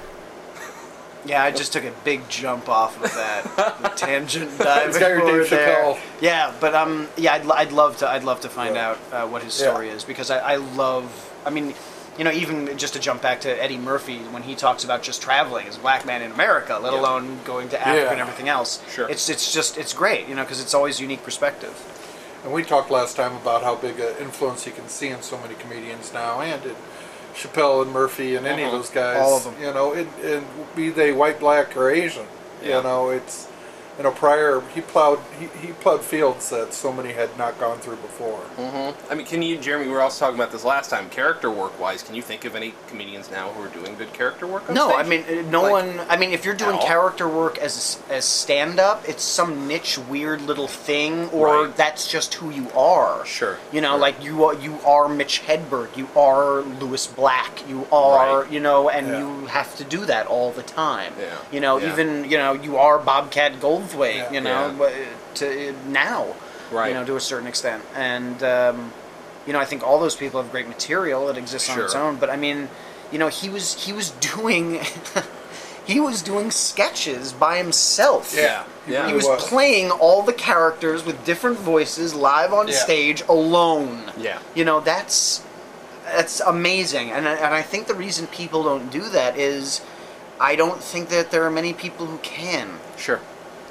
[1.25, 3.43] Yeah, I just took a big jump off of that
[3.82, 4.89] the tangent dive.
[4.89, 5.97] It's got your forward Dave there.
[6.21, 8.10] Yeah, but um, yeah, I'd, I'd love to.
[8.10, 8.89] I'd love to find Yeah.
[8.91, 9.69] out uh, what his Yeah.
[9.71, 11.34] story is because I, I love.
[11.45, 11.73] I mean,
[12.17, 15.21] you know, even just to jump back to Eddie Murphy when he talks about just
[15.21, 16.99] traveling as a black man in America, let Yeah.
[17.01, 18.12] alone going to Africa Yeah.
[18.12, 18.82] and everything else.
[18.91, 19.10] Sure.
[19.10, 21.75] It's it's just it's great, you know, because it's always unique perspective.
[22.43, 25.38] And we talked last time about how big an influence he can see in so
[25.39, 26.75] many comedians now, and in
[27.38, 29.17] Chappelle and Murphy and any of those guys.
[29.17, 29.26] Uh-huh.
[29.26, 29.56] All of them.
[29.62, 30.45] You know, and, and
[30.76, 32.26] be they white, black, or Asian.
[32.63, 32.78] Yeah.
[32.78, 33.47] You know, it's
[33.97, 37.79] you know Pryor he plowed he, he plowed fields that so many had not gone
[37.79, 38.41] through before.
[39.10, 39.86] I mean, can you, Jeremy?
[39.88, 41.10] We were also talking about this last time.
[41.10, 44.45] Character work wise, can you think of any comedians now who are doing good character
[44.47, 44.67] work?
[44.69, 45.05] On No, stage?
[45.05, 45.99] I mean uh, no Like, one.
[46.10, 50.41] I mean, if you're doing character work as as stand up, it's some niche, weird
[50.41, 51.75] little thing, or Right.
[51.75, 53.25] that's just who you are.
[53.25, 53.99] Sure, You know, sure.
[53.99, 58.51] like you are you are Mitch Hedberg, you are Lewis Black, you are Right.
[58.51, 59.19] you know, and Yeah.
[59.19, 61.13] you have to do that all the time.
[61.19, 61.91] Yeah, You know, yeah.
[61.91, 64.15] even you know you are Bobcat Goldthwait.
[64.15, 64.32] Yeah.
[64.32, 64.76] You know, Yeah.
[64.78, 64.93] but,
[65.36, 66.36] to now.
[66.71, 66.89] Right.
[66.89, 68.43] You know, to a certain extent, and.
[68.43, 68.91] Um,
[69.45, 72.17] you know, I think all those people have great material that exists on its own.
[72.17, 72.67] But I mean,
[73.13, 74.82] you know, he was he was doing
[75.88, 78.34] he was doing sketches by himself.
[78.36, 79.08] Yeah, yeah.
[79.08, 79.41] He was, was.
[79.47, 84.12] playing all the characters with different voices live on stage alone.
[84.17, 84.39] Yeah.
[84.54, 85.45] You know, that's
[86.04, 87.12] that's amazing.
[87.12, 89.80] And and I think the reason people don't do that is
[90.41, 92.80] I don't think that there are many people who can.
[92.97, 93.21] Sure.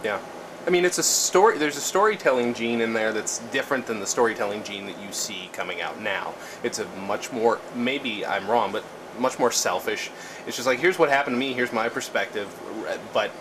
[0.07, 0.21] Yeah.
[0.69, 1.59] I mean, it's a story.
[1.59, 5.51] There's a storytelling gene in there that's different than the storytelling gene that you see
[5.53, 6.33] coming out now.
[6.63, 8.85] It's a much more, maybe I'm wrong, but
[9.19, 10.13] much more selfish.
[10.47, 11.55] It's just like, here's what happened to me.
[11.55, 12.47] Here's my perspective,
[13.13, 13.33] but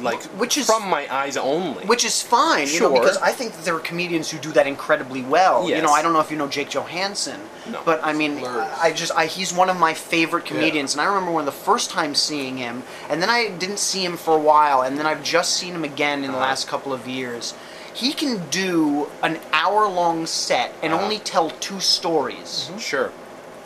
[0.00, 1.84] like Which is- from my eyes only.
[1.86, 3.00] Which is fine, you know, Sure.
[3.00, 5.68] because I think that there are comedians who do that incredibly well.
[5.68, 7.80] You know, I don't know if you know Jake Johannsen, No.
[7.84, 8.44] but I mean.
[8.44, 11.00] I just, I, he's one of my favorite comedians, yeah.
[11.02, 14.04] and I remember one of the first time seeing him, and then I didn't see
[14.04, 16.46] him for a while, and then I've just seen him again in the Uh-huh.
[16.48, 17.54] last couple of years.
[17.92, 21.02] he can do an hour long set and Uh-huh.
[21.04, 22.68] only tell two stories.
[22.78, 23.12] Sure.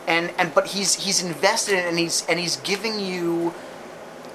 [0.06, 3.54] And and but he's he's invested in it and he's and he's giving you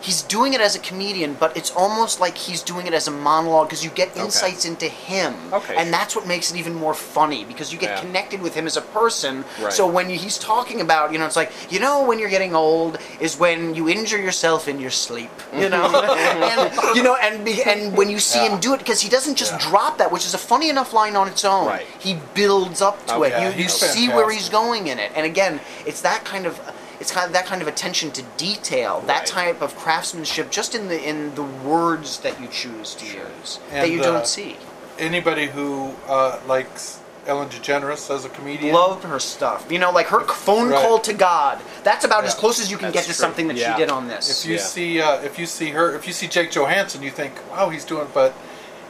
[0.04, 3.12] he's doing it as a comedian, but it's almost like he's doing it as a
[3.12, 5.34] monologue because you get insights into him.
[5.54, 5.76] Okay.
[5.78, 8.02] And that's what makes it even more funny because you get Yeah.
[8.02, 9.46] connected with him as a person.
[9.62, 9.72] Right.
[9.72, 13.00] So when he's talking about, you know, it's like, you know, when you're getting old
[13.22, 15.86] is when you injure yourself in your sleep, you know?
[16.04, 19.36] and, you know, and, be, and when you see him do it, because he doesn't
[19.36, 19.70] just Yeah.
[19.70, 21.68] drop that, which is a funny enough line on its own.
[21.68, 21.88] Right.
[22.00, 23.32] He builds up to Okay.
[23.32, 23.56] it.
[23.58, 25.12] You you see where he's going in it.
[25.16, 26.60] And again, it's that kind of
[27.04, 30.88] it's kind of that kind of attention to detail, that type of craftsmanship, just in
[30.88, 34.56] the in the words that you choose to use that you uh, don't see.
[34.98, 39.70] Anybody who uh, likes Ellen DeGeneres as a comedian, Loved her stuff.
[39.70, 40.82] You know, like her phone Right.
[40.82, 41.60] call to God.
[41.84, 43.26] That's about as close as you can That's get to true.
[43.26, 43.76] something that Yeah.
[43.76, 44.30] she did on this.
[44.46, 44.62] if you Yeah.
[44.62, 47.84] see uh, if you see her, if you see Jake Johannsen, you think, wow, he's
[47.84, 48.34] doing, but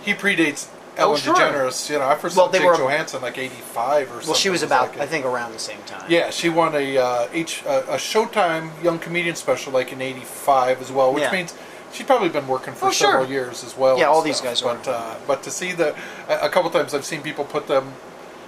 [0.03, 1.33] he predates Ellen Oh, sure.
[1.35, 1.89] DeGeneres.
[1.89, 4.27] You know, I first Well, saw they Jake were- Johannsen like '85 or something.
[4.27, 6.03] well, she was about, like I a- think, around the same time.
[6.07, 10.81] Yeah, she won a uh, H uh, a Showtime Young Comedian Special like in '85
[10.81, 11.31] as well, which Yeah.
[11.31, 11.53] means
[11.91, 13.07] she'd probably been working for Oh, sure.
[13.11, 13.97] several years as well.
[13.97, 14.61] Yeah, and all these guys.
[14.61, 15.95] But uh, but to see the
[16.29, 17.93] a, a couple times I've seen people put them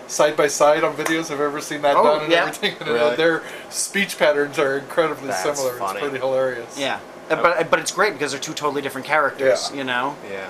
[0.08, 1.32] side by side on videos.
[1.32, 2.42] I've ever seen that Oh, done and yeah.
[2.42, 2.76] everything.
[2.80, 3.16] And Really?
[3.16, 5.78] their speech patterns are incredibly That's similar.
[5.80, 6.00] funny.
[6.00, 6.78] It's pretty hilarious.
[6.78, 7.00] Yeah.
[7.28, 9.78] Uh, But, but it's great because they're two totally different characters, Yeah.
[9.80, 10.16] you know?
[10.32, 10.46] Yeah.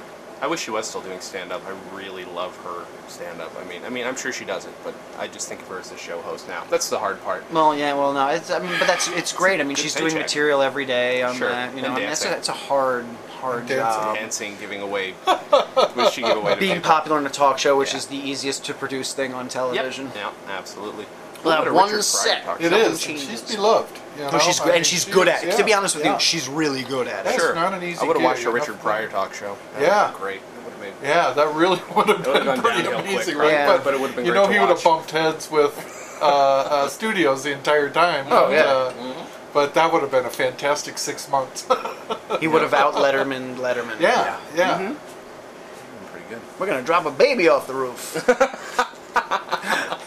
[0.45, 1.63] I wish she was still doing stand up.
[1.65, 3.51] I really love her stand up.
[3.59, 5.91] I mean, I mean, I'm sure she doesn't, but I just think of her as
[5.91, 6.65] a show host now.
[6.69, 7.51] That's the hard part.
[7.51, 9.59] Well, yeah, well, no, it's, I mean, but that's it's great.
[9.59, 10.21] I mean, good she's doing paycheck.
[10.27, 11.87] material every day on Sure, that, you know.
[11.87, 12.37] and And that's a, dancing.
[12.37, 13.05] it's a hard,
[13.39, 14.01] hard And dancing.
[14.03, 14.15] job.
[14.17, 15.13] Dancing, giving away.
[15.23, 16.91] what did she give away Being people?
[16.91, 17.97] popular in a talk show, which Yeah.
[17.97, 19.51] is the easiest to produce thing on Yep.
[19.53, 20.11] television.
[20.15, 21.07] Yeah, absolutely.
[21.43, 22.45] We'll What have one set.
[22.45, 22.77] talk It show.
[22.77, 23.01] is.
[23.01, 23.27] changes.
[23.29, 23.99] She's beloved.
[24.15, 24.29] You know?
[24.33, 25.49] Oh, she's I good, mean, and she's she good at it.
[25.49, 26.13] yeah, To be honest with yeah.
[26.13, 27.23] you, she's really good at it.
[27.25, 27.53] That's Sure.
[27.55, 28.49] not an easy I would have watched a?
[28.51, 29.57] Richard Pryor talk show.
[29.73, 30.11] That Yeah.
[30.17, 30.41] great.
[30.41, 30.93] That would have made.
[31.07, 33.43] Yeah, that really would have been pretty downhill quick, amazing, right?
[33.45, 33.51] right?
[33.51, 33.67] Yeah.
[33.67, 36.25] But, But it would've been you know, to he would have bumped heads with uh,
[36.25, 38.25] uh, studios the entire time.
[38.29, 38.61] Oh, but, yeah.
[38.63, 39.21] uh, Mm-hmm.
[39.53, 41.65] But that would have been a fantastic six months.
[42.41, 43.99] He would have out Letterman, Letterman.
[44.01, 44.77] yeah, yeah.
[44.79, 46.11] Mm-hmm.
[46.11, 46.41] Pretty good.
[46.59, 48.15] We're gonna drop a baby off the roof.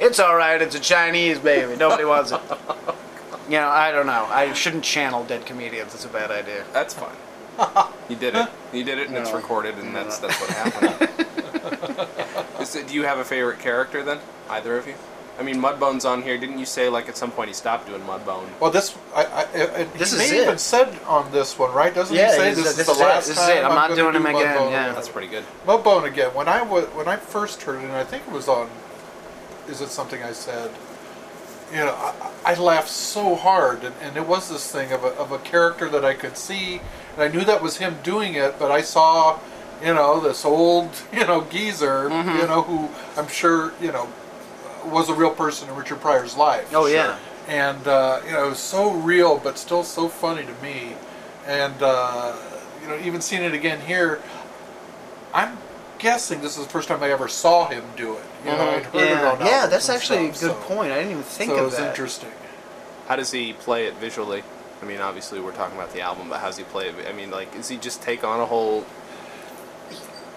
[0.00, 0.60] it's all right.
[0.60, 1.76] It's a Chinese baby.
[1.76, 2.40] Nobody wants it.
[3.48, 4.26] You know, I don't know.
[4.30, 5.94] I shouldn't channel dead comedians.
[5.94, 6.64] It's a bad idea.
[6.72, 7.16] That's fine.
[8.08, 8.48] You did it.
[8.72, 9.36] You did it, and it's No.
[9.36, 11.08] recorded, and that's that's what happened.
[12.60, 14.20] Is it, do you have a favorite character then?
[14.48, 14.94] Either of you?
[15.40, 16.38] I mean, Mudbone's on here.
[16.38, 18.46] Didn't you say like at some point he stopped doing Mudbone?
[18.60, 20.42] Well, this I, I, I, This he is may it.
[20.44, 21.92] even said on this one, right?
[21.92, 23.42] Doesn't Yeah, he say he this, said, is "This the is it, last this is
[23.44, 24.92] time it, I'm not gonna doing do him again," Mudbone yeah.
[24.92, 25.44] That's pretty good.
[25.66, 26.30] Mudbone again.
[26.32, 28.68] When I wa- when I first heard it, and I think it was on,
[29.68, 30.70] is it something I said?
[31.70, 35.08] You know, I, I laughed so hard, and, and it was this thing of a,
[35.08, 36.80] of a character that I could see,
[37.14, 39.38] and I knew that was him doing it, but I saw,
[39.80, 42.38] you know, this old, you know, geezer, Mm-hmm.
[42.38, 42.88] you know, who
[43.20, 44.08] I'm sure, you know,
[44.86, 46.72] was a real person in Richard Pryor's life.
[46.74, 47.18] Oh, yeah.
[47.48, 50.94] And uh, you know, it was so real, but still so funny to me.
[51.46, 52.36] And uh,
[52.80, 54.20] you know, even seeing it again here,
[55.34, 55.58] I'm
[56.00, 58.24] guessing this is the first time I ever saw him do it.
[58.44, 59.46] You know, I'd heard it Yeah, on yeah.
[59.52, 60.92] albums That's and actually a stuff, good so- point.
[60.92, 61.90] I didn't even think so it of was that.
[61.90, 62.32] interesting.
[63.06, 64.42] How does he play it visually?
[64.82, 66.94] I mean, obviously we're talking about the album, but how's he play it?
[67.08, 68.84] I mean, like, does he just take on a whole?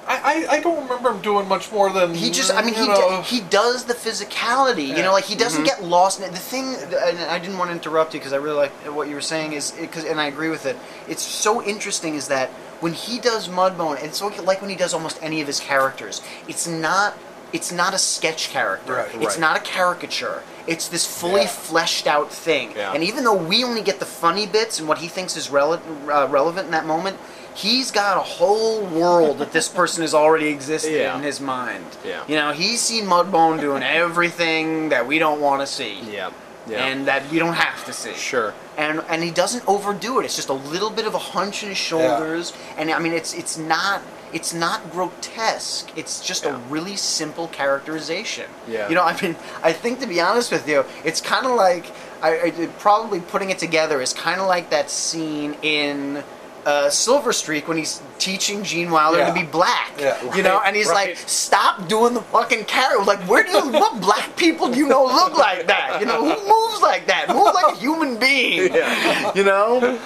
[0.05, 2.81] I, I, I don't remember him doing much more than He just, I mean, you
[2.81, 4.85] he know, d- he does the physicality.
[4.87, 5.03] You Yeah.
[5.03, 5.81] know, like he doesn't Mm-hmm.
[5.81, 6.33] get lost in it.
[6.33, 9.15] The thing, and I didn't want to interrupt you because I really like what you
[9.15, 10.75] were saying is because, and I agree with it.
[11.07, 12.49] It's so interesting is that
[12.83, 15.59] when he does Mudbone, and it's so like when he does almost any of his
[15.59, 17.17] characters, it's not.
[17.53, 18.93] It's not a sketch character.
[18.95, 19.13] Right.
[19.13, 19.39] It's Right.
[19.39, 20.41] not a caricature.
[20.65, 21.47] It's this fully Yeah.
[21.49, 22.73] fleshed out thing.
[22.75, 22.91] Yeah.
[22.93, 25.79] And even though we only get the funny bits and what he thinks is rele-
[26.11, 27.17] uh, relevant in that moment,
[27.53, 31.15] he's got a whole world that this person has already existed Yeah.
[31.15, 31.85] in his mind.
[32.03, 32.21] Yeah.
[32.27, 35.99] You know, he's seen Mudbone doing everything that we don't want to see.
[36.11, 36.29] Yeah.
[36.65, 36.85] Yeah.
[36.85, 38.15] And that we don't have to see.
[38.15, 38.55] sure.
[38.77, 40.25] And and he doesn't overdo it.
[40.25, 42.53] It's just a little bit of a hunch in his shoulders.
[42.77, 44.01] And I mean it's it's not
[44.33, 45.91] it's not grotesque.
[45.95, 48.49] It's just a really simple characterization.
[48.67, 48.89] Yeah.
[48.89, 51.85] You know, I mean, I think to be honest with you, it's kind of like
[52.21, 56.23] I, I probably putting it together is kind of like that scene in
[56.65, 59.27] uh, Silver Streak when he's teaching Gene Wilder Yeah.
[59.27, 59.91] to be black.
[59.99, 60.35] Yeah.
[60.35, 61.09] You know, and he's right.
[61.09, 63.03] like, "Stop doing the fucking character.
[63.03, 63.69] Like, where do you?
[63.71, 65.99] what black people do you know look like that?
[65.99, 67.27] You know, who moves like that?
[67.29, 68.73] Move like a human being.
[69.35, 69.99] You know."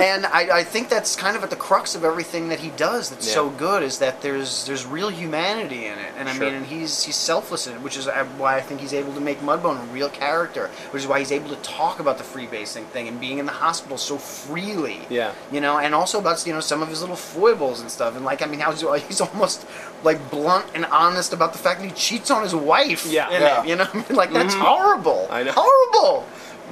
[0.00, 3.10] and I, I think that's kind of at the crux of everything that he does
[3.10, 3.34] that's Yeah.
[3.34, 6.46] so good is that there's there's real humanity in it and I Sure.
[6.46, 9.12] mean and he's he's selfless in it which is uh, why I think he's able
[9.14, 12.24] to make Mudbone a real character which is why he's able to talk about the
[12.24, 15.32] freebasing thing and being in the hospital so freely Yeah.
[15.52, 18.24] You know, and also about you know some of his little foibles and stuff, and
[18.24, 19.66] like I mean, how he's- he's almost
[20.04, 23.04] like blunt and honest about the fact that he cheats on his wife.
[23.06, 23.28] Yeah.
[23.30, 23.62] Yeah.
[23.62, 25.26] it, you know, I mean, like that's horrible.
[25.30, 25.52] I know.
[25.56, 26.26] horrible.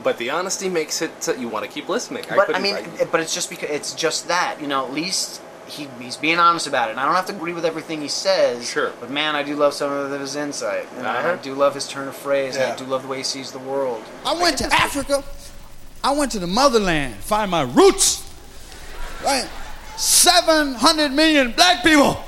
[0.04, 2.24] But the honesty makes it so you want to keep listening.
[2.28, 4.86] But I couldn't- mean, it- but it's just because it's just that you know.
[4.86, 6.92] At least he, he's being honest about it.
[6.92, 8.70] And I don't have to agree with everything he says.
[8.70, 8.92] Sure.
[9.00, 10.86] But man, I do love some of his insight.
[10.96, 11.42] And I- I Uh-huh.
[11.42, 12.54] do love his turn of phrase.
[12.54, 12.72] And Yeah.
[12.74, 14.02] I do love the way he sees the world.
[14.24, 15.24] I went to Africa.
[16.04, 18.22] I went to the motherland, find my roots.
[19.24, 19.48] Right?
[19.96, 22.22] 700 million black people.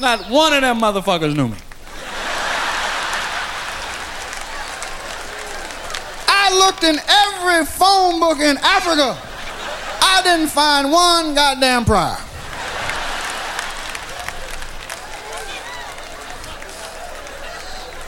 [0.00, 1.56] Not one of them motherfuckers knew me.
[6.28, 9.16] I looked in every phone book in Africa.
[10.00, 12.16] I didn't find one goddamn Pryor.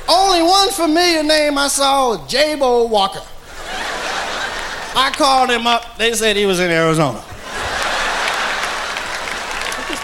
[0.09, 3.23] Only one familiar name I saw was J-Bo Walker.
[4.97, 5.97] I called him up.
[5.99, 7.23] They said he was in Arizona.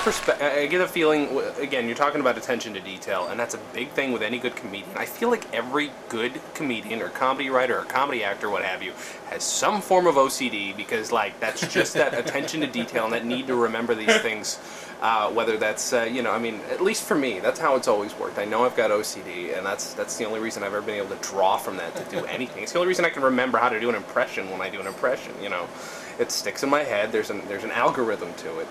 [0.06, 3.40] Just perspe- I I get a feeling, again, you're talking about attention to detail, and
[3.40, 4.96] that's a big thing with any good comedian.
[4.96, 8.92] I feel like every good comedian or comedy writer or comedy actor, what have you,
[9.30, 13.24] has some form of OCD because, like, that's just that attention to detail and that
[13.26, 14.60] need to remember these things.
[15.02, 17.88] Uh, whether that's, uh, you know, I mean, at least for me, that's how it's
[17.88, 18.38] always worked.
[18.38, 21.16] I know I've got OCD, and that's that's the only reason I've ever been able
[21.16, 22.62] to draw from that to do anything.
[22.62, 24.80] It's the only reason I can remember how to do an impression when I do
[24.80, 25.32] an impression.
[25.42, 25.66] You know,
[26.20, 27.10] it sticks in my head.
[27.10, 28.68] There's an there's an algorithm to it.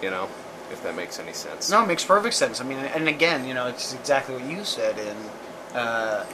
[0.00, 0.28] You know,
[0.72, 1.70] if that makes any sense.
[1.70, 2.60] No, it makes perfect sense.
[2.60, 4.96] I mean, and again, you know, it's exactly what you said.
[4.98, 5.18] And
[5.76, 6.24] uh,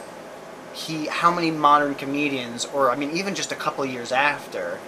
[0.73, 4.79] he, how many modern comedians, or I mean, even just a couple of years after,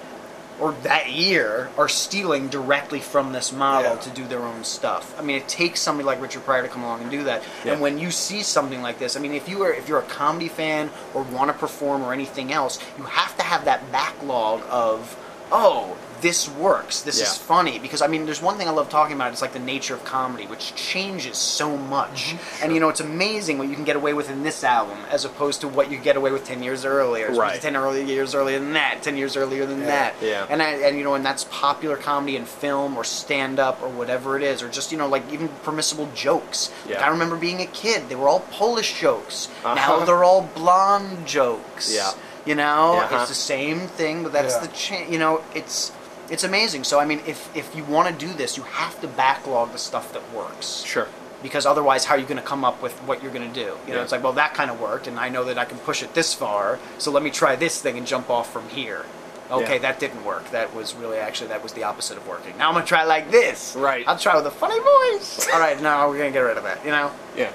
[0.58, 4.00] or that year, are stealing directly from this model Yeah.
[4.00, 5.14] to do their own stuff.
[5.18, 7.42] I mean, it takes somebody like Richard Pryor to come along and do that.
[7.64, 7.72] Yeah.
[7.72, 10.02] And when you see something like this, I mean, if you are if you're a
[10.08, 14.62] comedy fan or want to perform or anything else, you have to have that backlog
[14.70, 15.14] of,
[15.52, 17.02] oh, this works.
[17.02, 17.24] This Yeah.
[17.26, 19.32] is funny because I mean, there's one thing I love talking about.
[19.32, 22.34] It's like the nature of comedy, which changes so much.
[22.34, 22.64] Mm-hmm.
[22.64, 25.24] And you know, it's amazing what you can get away with in this album, as
[25.24, 27.60] opposed to what you get away with ten years earlier, as opposed to Right.
[27.62, 29.86] ten early years earlier than that, ten years earlier than Yeah.
[29.86, 30.14] that.
[30.20, 30.46] Yeah.
[30.48, 33.88] And I, and you know, and that's popular comedy and film or stand up or
[33.88, 36.70] whatever it is, or just you know, like even permissible jokes.
[36.86, 37.04] Like Yeah.
[37.06, 39.48] I remember being a kid, they were all Polish jokes.
[39.64, 40.04] Now Uh-huh.
[40.04, 41.92] they're all blonde jokes.
[41.92, 42.12] Yeah.
[42.44, 43.16] You know, Uh-huh.
[43.20, 44.60] it's the same thing, but that's Yeah.
[44.60, 45.10] the change.
[45.10, 45.90] You know, it's
[46.30, 46.84] it's amazing.
[46.84, 49.78] So I mean, if if you want to do this, you have to backlog the
[49.78, 50.82] stuff that works.
[50.84, 51.08] Sure.
[51.42, 53.76] Because otherwise, how are you going to come up with what you're going to do?
[53.86, 55.78] You know, it's like, well, that kind of worked, and I know that I can
[55.78, 56.78] push it this far.
[56.98, 59.04] So let me try this thing and jump off from here.
[59.50, 59.78] Okay, Yeah.
[59.80, 60.50] that didn't work.
[60.50, 62.56] That was really actually that was the opposite of working.
[62.58, 63.76] Now I'm gonna try like this.
[63.78, 64.04] Right.
[64.08, 65.46] I'll try with a funny voice.
[65.52, 66.84] All right, now we're gonna get rid of that.
[66.84, 67.12] You know.
[67.36, 67.52] Yeah.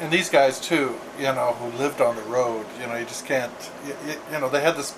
[0.00, 3.24] And these guys too, you know, who lived on the road, you know, you just
[3.26, 3.52] can't,
[3.86, 4.94] you, you, you know, they had this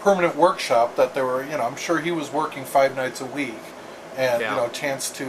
[0.00, 3.26] permanent workshop that they were, you know, I'm sure he was working five nights a
[3.26, 3.54] week,
[4.16, 4.54] and Yeah.
[4.54, 5.24] you know, chance to.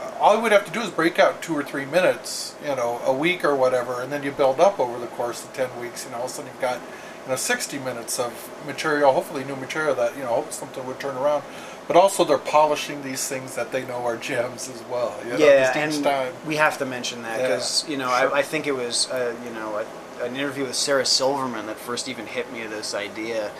[0.00, 2.74] Uh, all he would have to do is break out two or three minutes, you
[2.74, 5.68] know, a week or whatever, and then you build up over the course of ten
[5.80, 6.04] weeks.
[6.04, 6.80] You know, all of a sudden you've got,
[7.24, 8.32] you know, 60 minutes of
[8.66, 11.42] material, hopefully new material that you know, hope something would turn around.
[11.86, 15.18] But also they're polishing these things that they know are gems as well.
[15.24, 16.32] You know, yeah, and time.
[16.46, 18.32] we have to mention that Yeah, because you know sure.
[18.32, 21.76] I, I think it was uh, you know a, an interview with Sarah Silverman that
[21.76, 23.50] first even hit me with this idea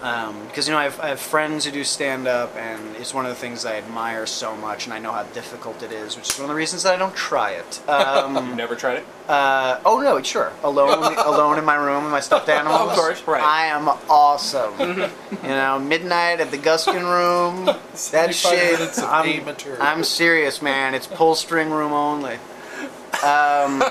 [0.00, 3.26] because you know I have, I have friends who do stand up and it's one
[3.26, 6.30] of the things I admire so much and I know how difficult it is, which
[6.30, 7.82] is one of the reasons that I don't try it.
[8.00, 9.06] Um, You've never tried it?
[9.28, 12.90] uh, oh no, sure, alone alone in my room with my stuffed animals.
[12.90, 13.42] Of course, right.
[13.42, 14.78] I am awesome.
[14.80, 17.66] you know, midnight at the Guskin room.
[17.66, 18.78] That 75 shit.
[18.78, 19.56] minutes of A I'm.
[19.80, 20.94] I'm serious, man.
[20.94, 22.38] It's pull string room only.
[23.22, 23.82] Um,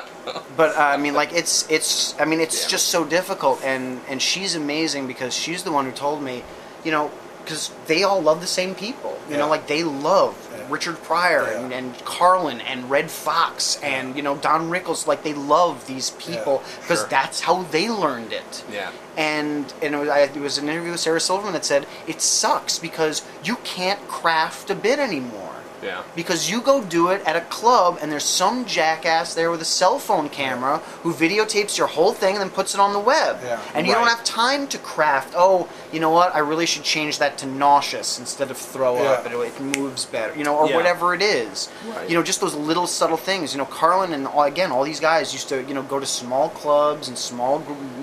[0.55, 2.19] but uh, I mean, like it's it's.
[2.19, 2.69] I mean, it's Yeah.
[2.69, 6.43] just so difficult, and and she's amazing because she's the one who told me,
[6.83, 7.11] you know,
[7.43, 9.17] because they all love the same people.
[9.27, 9.41] You Yeah.
[9.41, 10.65] know, like they love Yeah.
[10.69, 11.59] Richard Pryor Yeah.
[11.59, 15.07] and, and Carlin and Redd Foxx and you know Don Rickles.
[15.07, 17.09] Like they love these people because sure.
[17.09, 18.91] that's how they learned it Yeah.
[19.17, 22.21] and and it was, I, it was an interview with Sarah Silverman that said it
[22.21, 25.48] sucks because you can't craft a bit anymore.
[25.81, 26.03] Yeah.
[26.15, 29.65] Because you go do it at a club and there's some jackass there with a
[29.65, 33.39] cell phone camera who videotapes your whole thing and then puts it on the web.
[33.43, 33.61] Yeah.
[33.73, 37.19] And you don't have time to craft, oh, you know what, I really should change
[37.19, 39.25] that to nauseous instead of throw up.
[39.25, 39.39] Yeah.
[39.41, 40.75] It, it moves better, you know, or Yeah.
[40.75, 41.69] whatever it is.
[41.87, 42.09] Right.
[42.09, 43.53] You know, just those little subtle things.
[43.53, 46.05] You know, Carlin and all, again, all these guys used to, you know, go to
[46.05, 47.59] small clubs and small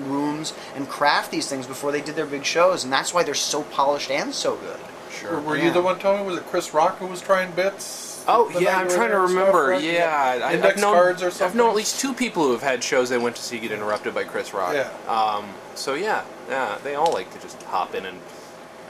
[0.07, 3.33] rooms and craft these things before they did their big shows, and that's why they're
[3.33, 4.79] so polished and so good.
[5.27, 5.39] Sure.
[5.41, 5.65] Were Yeah.
[5.65, 6.23] you the one, Tony?
[6.23, 8.23] Was it Chris Rock who was trying bits?
[8.29, 9.67] Oh yeah, I'm trying to remember.
[9.67, 9.81] right?
[9.81, 12.61] Yeah, I, index I've known, cards or I've known at least two people who have
[12.61, 14.73] had shows they went to see get interrupted by Chris Rock.
[14.73, 14.89] Yeah.
[15.07, 18.19] Um, so yeah, yeah, they all like to just hop in and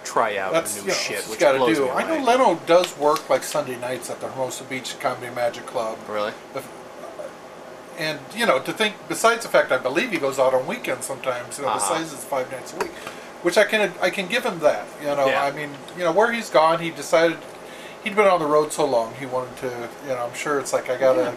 [0.04, 1.84] try out That's new you know, shit, which got to blows do.
[1.86, 2.24] me I know.
[2.24, 5.98] Leno does work like Sunday nights at the Hermosa Beach Comedy Magic Club.
[6.10, 6.32] Really?
[8.00, 11.06] And you know, to think besides the fact I believe he goes out on weekends
[11.06, 11.58] sometimes.
[11.58, 11.80] You know, Uh-huh.
[11.96, 12.92] besides his five nights a week,
[13.48, 14.86] which I can I can give him that.
[15.00, 15.42] You know, Yeah.
[15.42, 17.38] I mean, you know, where he's gone, he decided
[18.04, 19.72] he'd been on the road so long, he wanted to.
[20.04, 21.34] You know, I'm sure it's like I gotta.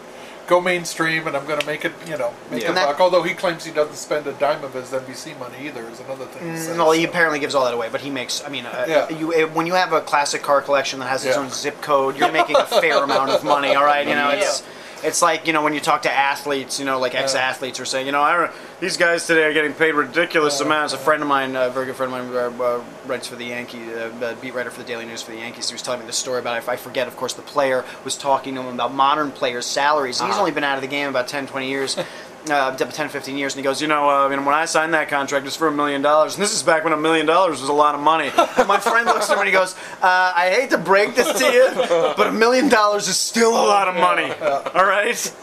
[0.49, 2.73] Go mainstream, and I'm going to make it, you know, make Yeah.
[2.73, 2.99] a buck.
[2.99, 6.25] Although he claims he doesn't spend a dime of his NBC money either, is another
[6.25, 6.51] thing.
[6.51, 7.09] he says, Mm, Well, he so.
[7.11, 8.43] apparently gives all that away, but he makes.
[8.45, 9.09] I mean, uh, Yeah.
[9.11, 11.43] you uh, when you have a classic car collection that has its Yeah.
[11.43, 13.77] own zip code, you're making a fair amount of money.
[13.77, 14.65] All right, you know, it's
[15.05, 18.07] it's like you know when you talk to athletes, you know, like ex-athletes are saying,
[18.07, 20.93] you know, I, don't- these guys today are getting paid ridiculous amounts.
[20.95, 23.45] A friend of mine, a very good friend of mine, uh, uh, writes for the
[23.47, 25.69] Yankees, uh, uh, beat writer for the Daily News for the Yankees.
[25.69, 26.57] He was telling me this story about.
[26.59, 30.19] If I forget, of course, the player was talking to him about modern players' salaries.
[30.21, 30.39] He's Uh-huh.
[30.41, 31.97] only been out of the game about 10, 20 years.
[32.49, 34.95] Uh, 10, 15 years, and he goes, you know, uh, I mean, when I signed
[34.95, 37.27] that contract, it was for a million dollars, and this is back when a million
[37.27, 38.31] dollars was a lot of money.
[38.57, 41.39] And my friend looks at him and he goes, uh, I hate to break this
[41.39, 41.69] to you,
[42.17, 44.33] but a million dollars is still a lot of money.
[44.75, 45.35] All right?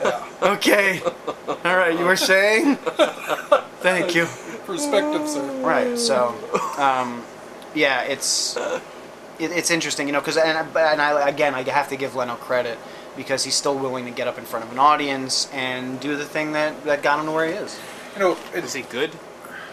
[0.42, 1.02] Okay.
[1.48, 2.78] All right, you were saying?
[3.82, 4.26] Thank you.
[4.66, 5.62] perspective, sir.
[5.62, 5.98] Right.
[5.98, 6.36] So,
[6.78, 7.24] um,
[7.74, 8.58] yeah, it's
[9.40, 12.36] it, it's interesting, you know, because and, and I again I have to give Leno
[12.36, 12.78] credit
[13.18, 16.26] because he's still willing to get up in front of an audience and do the
[16.26, 17.78] thing that that got him to where he is.
[18.14, 19.12] You know, Is it's, he good?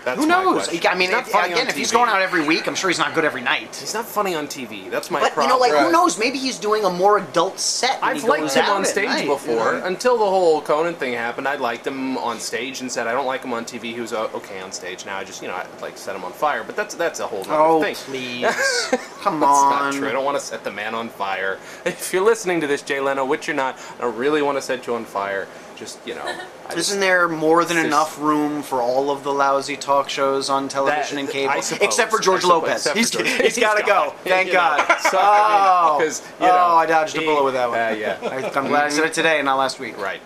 [0.04, 0.66] That's Who knows?
[0.68, 0.86] question.
[0.90, 3.14] I mean, not if, again, if he's going out every week, I'm sure he's not
[3.14, 3.74] good every night.
[3.74, 4.90] he's not funny on TV.
[4.90, 5.48] That's my But problem.
[5.50, 5.86] you know, like Right.
[5.86, 6.18] who knows?
[6.18, 8.00] Maybe he's doing a more adult set.
[8.02, 9.86] when I've he liked goes him out on stage night, before you know?
[9.86, 11.48] until the whole Conan thing happened.
[11.48, 13.94] I liked him on stage and said I don't like him on TV.
[13.94, 15.06] He was uh, okay on stage.
[15.06, 16.64] Now I just you know I like set him on fire.
[16.64, 17.94] But that's that's a whole other Oh thing.
[17.94, 18.44] please,
[19.22, 19.70] come That's on!
[19.70, 20.08] not true.
[20.08, 21.58] I don't want to set the man on fire.
[21.86, 24.62] If you're listening to this, Jay Leno, which you're not, I don't really want to
[24.62, 25.46] set you on fire.
[25.76, 26.22] Just you know,
[26.68, 30.68] I Isn't there more than enough room for all of the lousy talk shows on
[30.68, 31.50] television and cable?
[31.50, 31.84] I suppose.
[31.86, 32.62] Except for George suppose.
[32.62, 32.86] Lopez.
[32.86, 34.14] Except for He's, George- he's got to he's go.
[34.24, 34.60] Thank you know.
[34.60, 34.98] God.
[35.10, 37.78] So, I oh, mean, 'cause, you know, oh, I dodged a bullet with that one.
[37.78, 38.18] uh, yeah.
[38.22, 39.98] I, I'm glad I said it today, not last week.
[39.98, 40.20] right.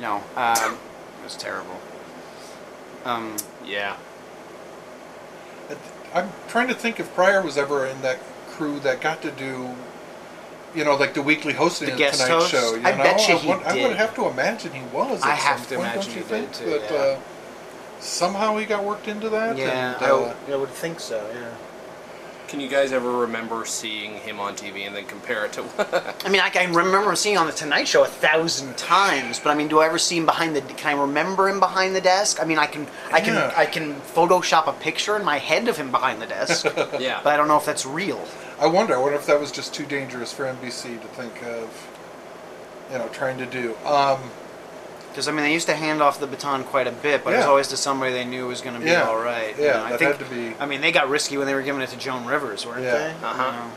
[0.00, 0.74] No, um,
[1.20, 1.78] it was terrible.
[3.04, 3.96] Um, Yeah.
[6.14, 8.18] I'm trying to think if Pryor was ever in that
[8.50, 9.74] crew that got to do,
[10.76, 12.50] you know, like the weekly hosting The of guest Tonight host?
[12.50, 12.74] Show.
[12.74, 13.02] You I know?
[13.02, 15.22] bet you I he would, I would have to imagine he was.
[15.22, 16.52] I at have some to point, imagine don't you he think?
[16.52, 16.96] did too, That yeah.
[17.16, 17.20] uh,
[18.00, 19.56] somehow he got worked into that.
[19.56, 21.26] yeah, and, I, uh, would- I would think so.
[21.34, 21.48] Yeah.
[22.48, 25.64] Can you guys ever remember seeing him on TV and then compare it to?
[26.24, 29.50] I mean, I can remember seeing him on the Tonight Show a thousand times, but
[29.50, 30.60] I mean, do I ever see him behind the?
[30.60, 32.40] Can I remember him behind the desk?
[32.40, 33.52] I mean, I can, I can, Yeah.
[33.56, 36.66] I can Photoshop a picture in my head of him behind the desk,
[37.00, 37.32] yeah, but.
[37.32, 38.24] I don't know if that's real.
[38.58, 38.94] I wonder.
[38.94, 41.88] I wonder if that was just too dangerous for NBC to think of.
[42.90, 43.76] You know, trying to do.
[43.84, 44.18] Um,
[45.10, 47.38] Because I mean, they used to hand off the baton quite a bit, but it
[47.38, 49.08] was always to somebody they knew was going to be Yeah.
[49.08, 49.56] all right.
[49.58, 49.84] you Yeah, know.
[49.84, 50.16] I think.
[50.16, 52.26] had to be- I mean, they got risky when they were giving it to Joan
[52.26, 52.92] Rivers, weren't Yeah.
[52.98, 53.10] they?
[53.26, 53.44] Uh-huh.
[53.44, 53.70] You know.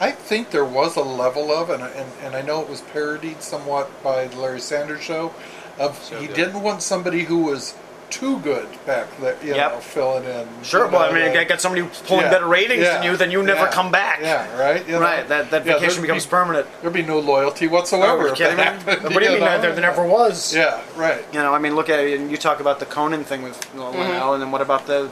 [0.00, 3.42] I think there was a level of, and, and, and I know it was parodied
[3.42, 5.32] somewhat by the Larry Sanders Show,
[5.78, 6.36] of So he good.
[6.36, 7.74] didn't want somebody who was
[8.10, 9.72] too good back there, you Yep.
[9.72, 10.46] know, filling in.
[10.62, 10.86] Sure.
[10.86, 13.02] you Well, I mean, the- I got somebody who's pulling yeah, better ratings yeah, than
[13.04, 14.20] you, then you never yeah, come back.
[14.22, 14.86] Yeah, right.
[14.86, 15.00] you know?
[15.00, 15.26] Right.
[15.28, 16.66] That that Yeah, vacation there'd becomes be- permanent.
[16.80, 18.12] There'd be no loyalty whatsoever.
[18.12, 18.92] Oh, are you if kidding that me?
[18.92, 19.40] happened, What do you mean?
[19.40, 19.60] know?
[19.60, 20.54] There, there never was.
[20.54, 21.24] Yeah, right.
[21.32, 22.20] You know, I mean, look at it.
[22.20, 24.86] And you talk about the Conan thing with you know, Leno, and then what about
[24.86, 25.08] the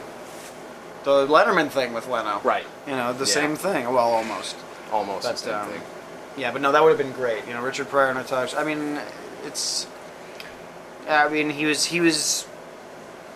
[1.05, 2.41] the Letterman thing with Leno?
[2.45, 2.65] Right.
[2.87, 3.33] You know, the Yeah.
[3.35, 3.93] same thing.
[3.93, 4.55] Well, almost.
[4.93, 5.83] Almost That's the same um, thing.
[6.37, 7.47] Yeah, but no, that would have been great.
[7.49, 8.55] You know, Richard Pryor and I talked.
[8.57, 9.01] I mean,
[9.45, 9.87] it's.
[11.09, 12.47] I mean, he was he was.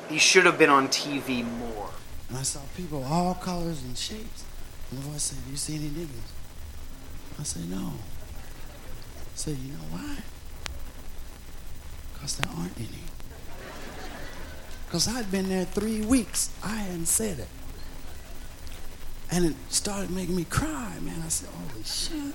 [0.09, 1.91] He should have been on TV more.
[2.29, 4.45] And I saw people all colors and shapes.
[4.91, 6.31] And the voice said, Do You see any niggas?
[7.39, 7.93] I said, No.
[7.95, 10.19] I said, You know why?
[12.15, 12.89] Because there aren't any.
[14.87, 16.51] Because I'd been there three weeks.
[16.63, 17.49] I hadn't said it.
[19.31, 21.21] And it started making me cry, man.
[21.25, 22.35] I said, Holy shit.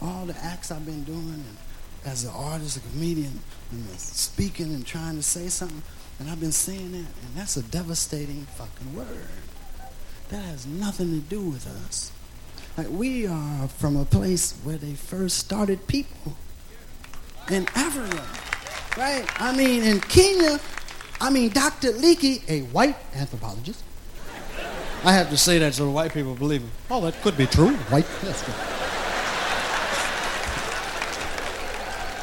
[0.00, 1.56] All the acts I've been doing and
[2.04, 3.38] as an artist, a comedian,
[3.70, 5.82] and speaking and trying to say something.
[6.22, 9.26] And I've been saying that, and that's a devastating fucking word.
[10.28, 12.12] That has nothing to do with us.
[12.78, 16.36] Like we are from a place where they first started people
[17.50, 18.24] in Africa,
[18.96, 19.26] right?
[19.42, 20.60] I mean, in Kenya,
[21.20, 21.90] I mean, Dr.
[21.90, 23.82] Leakey, a white anthropologist.
[25.02, 26.68] I have to say that so the white people believe me.
[26.88, 27.74] Oh, that could be true.
[27.90, 28.54] White, that's good.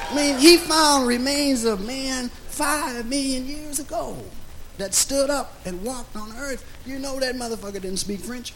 [0.10, 4.18] I mean, he found remains of man five million years ago
[4.78, 6.66] that stood up and walked on earth.
[6.86, 8.54] You know that motherfucker didn't speak French.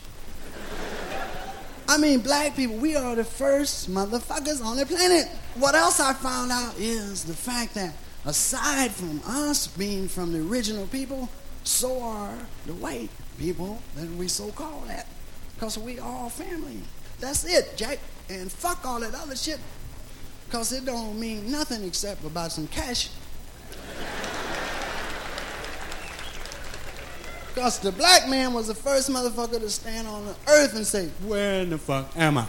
[1.87, 5.29] I mean, black people, we are the first motherfuckers on the planet.
[5.55, 7.93] What else I found out is the fact that
[8.25, 11.29] aside from us being from the original people,
[11.63, 12.35] so are
[12.65, 15.07] the white people that we so call that.
[15.55, 16.81] Because we all family.
[17.21, 17.99] That's it, Jack.
[18.29, 19.59] And fuck all that other shit.
[20.45, 23.09] Because it don't mean nothing except about some cash.
[27.53, 31.09] Because the black man was the first motherfucker to stand on the earth and say,
[31.25, 32.47] Where in the fuck am I?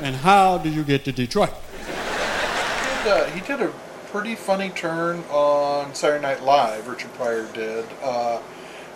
[0.00, 1.52] and how do you get to Detroit?
[1.88, 3.72] And, uh, he did a
[4.12, 6.86] pretty funny turn on Saturday Night Live.
[6.86, 7.84] Richard Pryor did.
[8.02, 8.40] Uh,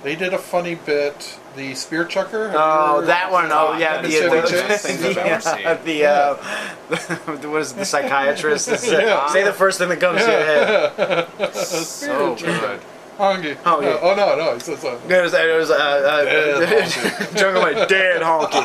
[0.02, 1.38] they did a funny bit.
[1.56, 2.52] The spear chucker.
[2.54, 3.50] Oh, ever- that one.
[3.50, 3.94] Oh, yeah.
[3.94, 4.62] Have The, you the, it, the Chase?
[4.68, 5.66] best things I've ever seen.
[5.66, 6.34] uh, the, uh,
[7.48, 8.68] what is it, the psychiatrist?
[8.72, 11.52] Is, uh, Say the first thing that comes to your head.
[11.54, 12.80] So good.
[13.18, 13.56] Honky.
[13.66, 13.88] Oh, yeah.
[13.88, 16.24] Uh, oh no, no, it's, it's a, It was, it was uh, uh,
[16.60, 18.62] Dead Jungle like dead honky.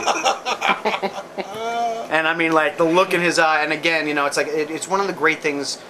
[2.11, 4.45] and I mean, like the look in his eye, and again, you know, it's like
[4.47, 5.81] it, it's one of the great things.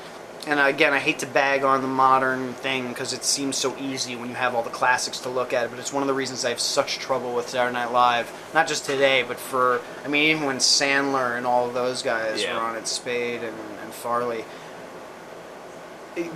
[0.45, 4.15] And again, I hate to bag on the modern thing because it seems so easy
[4.17, 5.69] when you have all the classics to look at.
[5.69, 8.29] But it's one of the reasons I have such trouble with Saturday Night Live.
[8.53, 12.43] Not just today, but for I mean, even when Sandler and all of those guys
[12.43, 12.55] Yeah.
[12.55, 14.43] were on it, Spade and, and Farley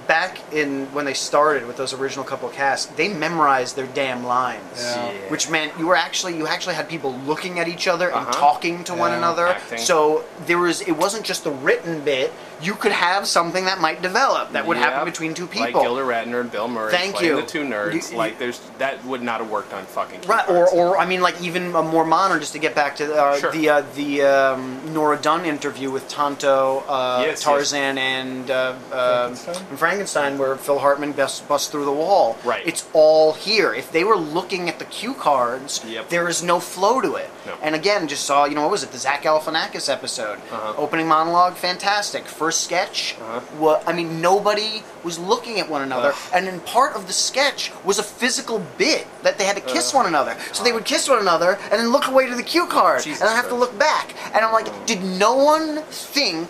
[0.07, 4.63] back in when they started with those original couple casts, they memorized their damn lines,
[4.81, 5.11] Yeah.
[5.11, 5.11] Yeah.
[5.29, 8.31] which meant you were actually you actually had people looking at each other and Uh-huh.
[8.31, 9.49] talking to one another.
[9.49, 9.77] Acting.
[9.77, 12.33] So there was it wasn't just the written bit.
[12.61, 15.61] You could have something that might develop that would happen between two people.
[15.61, 15.83] Like people.
[15.83, 17.41] Gilda Radner and Bill Murray Thank playing you.
[17.41, 17.93] the two nerds.
[17.93, 21.05] You- you- like there's that would not have worked on fucking Right, or, or I
[21.05, 22.39] mean, like even a more modern.
[22.39, 23.51] Just to get back to uh, Sure.
[23.51, 27.43] the uh, the um, Nora Dunn interview with Tonto, uh, Yes, yes.
[27.43, 29.65] Tarzan, and uh, uh, Frankenstein?
[29.69, 32.37] and Frankenstein, where Phil Hartman busts, busts through the wall.
[32.43, 32.65] Right.
[32.65, 33.73] It's all here.
[33.73, 36.09] If they were looking at the cue cards, Yep.
[36.09, 37.29] there is no flow to it.
[37.45, 37.53] No.
[37.61, 38.91] And again, just saw you know what was it?
[38.91, 40.37] The Zach Galifianakis episode.
[40.51, 40.73] Uh-huh.
[40.77, 42.25] Opening monologue, fantastic.
[42.25, 43.15] First sketch.
[43.19, 43.39] Uh-huh.
[43.59, 46.31] What I mean, nobody was looking at one another, Ugh.
[46.33, 49.89] and then part of the sketch was a physical bit that they had to kiss
[49.89, 49.95] Ugh.
[49.97, 50.35] one another.
[50.53, 53.21] So they would kiss one another and then look away to the cue card, Jesus
[53.21, 54.15] and I have to look back.
[54.33, 56.47] And I'm like, did no one think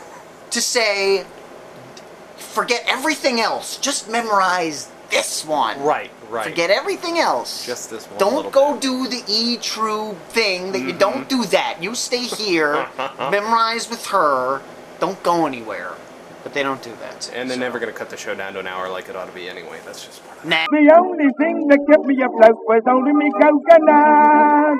[0.50, 1.24] to say,
[2.36, 5.80] forget everything else, just memorize this one.
[5.82, 6.44] Right, right.
[6.48, 7.64] Forget everything else.
[7.66, 8.82] Just this one Don't go bit.
[8.82, 10.98] do the E true thing that you Mm-hmm.
[10.98, 11.82] don't do that.
[11.82, 12.88] You stay here,
[13.18, 14.60] memorize with her.
[15.04, 15.92] Don't go anywhere.
[16.42, 17.30] But they don't do that.
[17.34, 17.60] And they're so.
[17.60, 19.78] never gonna cut the show down to an hour like it ought to be anyway.
[19.84, 20.48] That's just part of it.
[20.48, 20.64] Nah.
[20.70, 24.78] The only thing that kept me afloat was holding me coconut.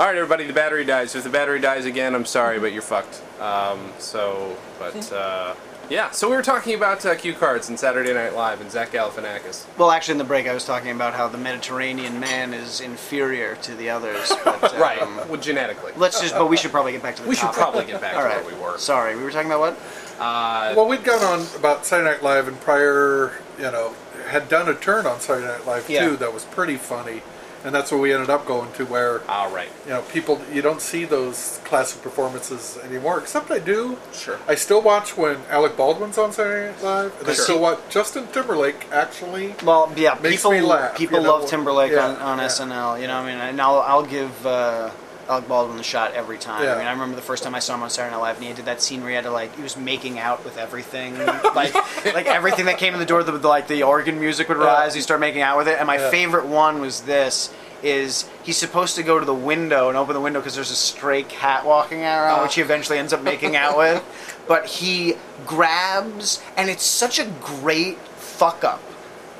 [0.00, 0.48] All right, everybody.
[0.48, 1.14] The battery dies.
[1.14, 3.22] If the battery dies again, I'm sorry, but you're fucked.
[3.40, 5.54] Um, so, but uh,
[5.90, 6.10] yeah.
[6.12, 9.66] So we were talking about uh, cue cards and Saturday Night Live and Zach Galifianakis.
[9.76, 13.56] Well, actually, in the break, I was talking about how the Mediterranean man is inferior
[13.56, 14.32] to the others.
[14.44, 15.28] But, um, Right.
[15.28, 15.92] Well, genetically.
[15.96, 18.14] Let's just, but we should probably get back to the We should probably get back
[18.14, 18.44] to right.
[18.44, 18.78] where we were.
[18.78, 19.78] Sorry, we were talking about what?
[20.18, 23.94] Uh, Well, we'd gone on about Saturday Night Live and Pryor, you know,
[24.28, 26.08] had done a turn on Saturday Night Live Yeah.
[26.08, 27.22] too that was pretty funny,
[27.64, 29.68] and that's where we ended up going to where all right.
[29.84, 33.18] you know people you don't see those classic performances anymore.
[33.20, 33.98] Except I do.
[34.12, 34.38] Sure.
[34.48, 37.44] I still watch when Alec Baldwin's on Saturday Night Live, and I Sure.
[37.44, 39.54] still watch Justin Timberlake actually.
[39.64, 41.38] Well, yeah, Makes people me laugh, people you know?
[41.38, 42.46] love Timberlake Yeah, on, on yeah.
[42.46, 43.00] SNL.
[43.00, 44.90] You know, what I mean, and I'll I'll give uh,
[45.30, 46.64] Alec Baldwin the shot every time.
[46.64, 46.74] Yeah.
[46.74, 48.44] I mean, I remember the first time I saw him on Saturday Night Live, and
[48.46, 51.16] he did that scene where he had to like he was making out with everything,
[51.54, 51.72] like
[52.04, 54.92] like everything that came in the door, the like the organ music would rise.
[54.94, 56.10] He started making out with it, and my Yeah.
[56.10, 57.52] favorite one was this.
[57.82, 60.76] Is he's supposed to go to the window and open the window because there's a
[60.76, 62.42] stray cat walking around, Oh.
[62.42, 64.02] which he eventually ends up making out with.
[64.48, 65.14] But he
[65.46, 68.82] grabs, and it's such a great fuck up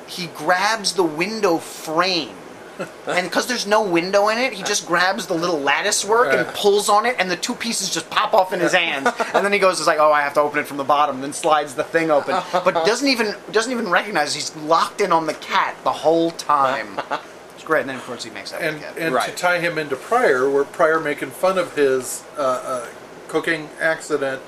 [0.07, 2.35] he grabs the window frame.
[3.07, 6.47] And because there's no window in it, he just grabs the little lattice work and
[6.55, 9.09] pulls on it, and the two pieces just pop off in his hands.
[9.33, 11.21] And then he goes, "It's like, oh, I have to open it from the bottom."
[11.21, 15.25] Then slides the thing open, but doesn't even doesn't even recognize he's locked in on
[15.25, 16.99] the cat the whole time.
[17.55, 17.81] It's great.
[17.81, 18.59] And then of course he makes that.
[18.61, 18.97] with and cat.
[18.97, 22.87] and to tie him into Pryor, where Pryor making fun of his uh, uh,
[23.27, 24.41] cocaine accident.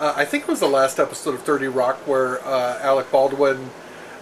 [0.00, 3.70] Uh, I think it was the last episode of Thirty Rock where uh, Alec Baldwin,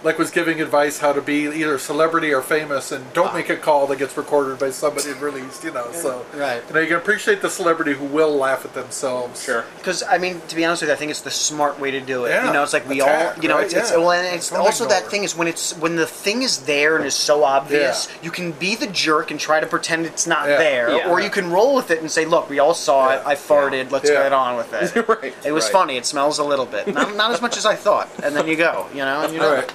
[0.03, 3.55] like, was giving advice how to be either celebrity or famous, and don't make a
[3.57, 5.63] call that gets recorded by somebody and released.
[5.63, 6.61] You know, so Right.
[6.67, 9.43] You know, you can appreciate the celebrity who will laugh at themselves.
[9.43, 9.65] Sure.
[9.77, 11.99] Because I mean, to be honest with you, I think it's the smart way to
[11.99, 12.29] do it.
[12.29, 12.47] Yeah.
[12.47, 13.65] You know, it's like we Attack, all, you know, right?
[13.65, 13.97] it's, it's Yeah.
[13.97, 16.95] well, and it's Don't also that thing is when it's when the thing is there
[16.97, 18.17] and is so obvious, Yeah.
[18.23, 20.57] you can be the jerk and try to pretend it's not Yeah.
[20.57, 21.09] there, Yeah.
[21.09, 23.21] or you can roll with it and say, "Look, we all saw it.
[23.25, 23.91] I farted.
[23.91, 24.23] Let's Yeah.
[24.23, 25.71] get on with it." Right, It was right.
[25.73, 25.97] funny.
[25.97, 28.55] It smells a little bit, not, not as much as I thought, and then you
[28.55, 29.55] go, you know, and you All know.
[29.55, 29.71] right.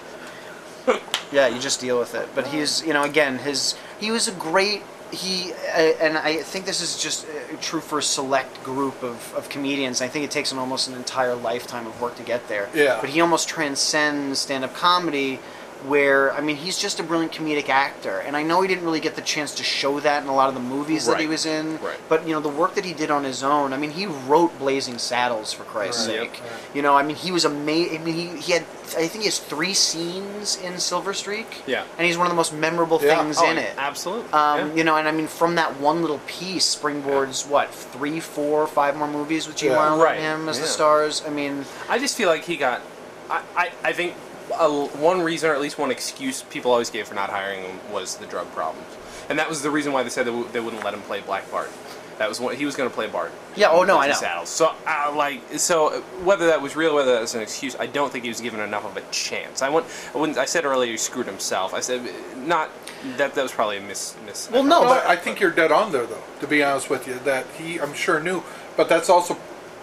[1.32, 2.28] Yeah, you just deal with it.
[2.34, 6.64] But he's, you know, again, his he was a great he, uh, and I think
[6.64, 10.00] this is just uh, true for a select group of, of comedians.
[10.00, 12.68] I think it takes an almost an entire lifetime of work to get there.
[12.74, 12.98] Yeah.
[13.00, 15.38] But he almost transcends stand-up comedy
[15.86, 19.00] where I mean he's just a brilliant comedic actor, and I know he didn't really
[19.00, 21.44] get the chance to show that in a lot of the movies that he was
[21.46, 21.78] in.
[21.80, 21.98] Right.
[22.08, 23.72] But you know the work that he did on his own.
[23.72, 26.30] I mean he wrote Blazing Saddles for Christ's Right.
[26.32, 26.40] sake.
[26.42, 26.52] Yep.
[26.74, 28.00] You know I mean he was amazing.
[28.00, 28.62] I mean he, he had
[28.94, 31.62] I think he has three scenes in Silver Streak.
[31.66, 31.84] Yeah.
[31.96, 33.16] And he's one of the most memorable Yeah.
[33.22, 33.72] things Oh, in it.
[33.78, 34.30] Absolutely.
[34.32, 34.74] Um, yeah.
[34.74, 38.96] You know, and I mean, from that one little piece, springboards what three, four, five
[38.96, 39.66] more movies with G.
[39.66, 39.76] Yeah.
[39.76, 40.18] Wilder Right.
[40.18, 41.22] and him as the stars.
[41.26, 42.82] I mean, I just feel like he got.
[43.30, 44.14] I, I, I think
[44.58, 44.68] a,
[44.98, 48.16] one reason, or at least one excuse, people always gave for not hiring him was
[48.16, 48.86] the drug problems,
[49.28, 51.20] and that was the reason why they said they, w- they wouldn't let him play
[51.20, 51.70] Black Bart.
[52.18, 53.32] That was what he was going to play Bart.
[53.56, 54.28] Yeah, oh, no, I Blazing know.
[54.28, 54.48] Saddles.
[54.50, 58.12] So, uh, like, so whether that was real, whether that was an excuse, I don't
[58.12, 59.62] think he was given enough of a chance.
[59.62, 60.38] I went, I wouldn't.
[60.38, 61.72] I said earlier he screwed himself.
[61.74, 62.02] I said
[62.36, 62.70] not
[63.16, 63.34] that.
[63.34, 64.14] That was probably a miss.
[64.26, 66.22] miss Well, no, but- I think you're dead on there, though.
[66.40, 68.42] To be honest with you, that he, I'm sure knew,
[68.76, 69.36] but that's also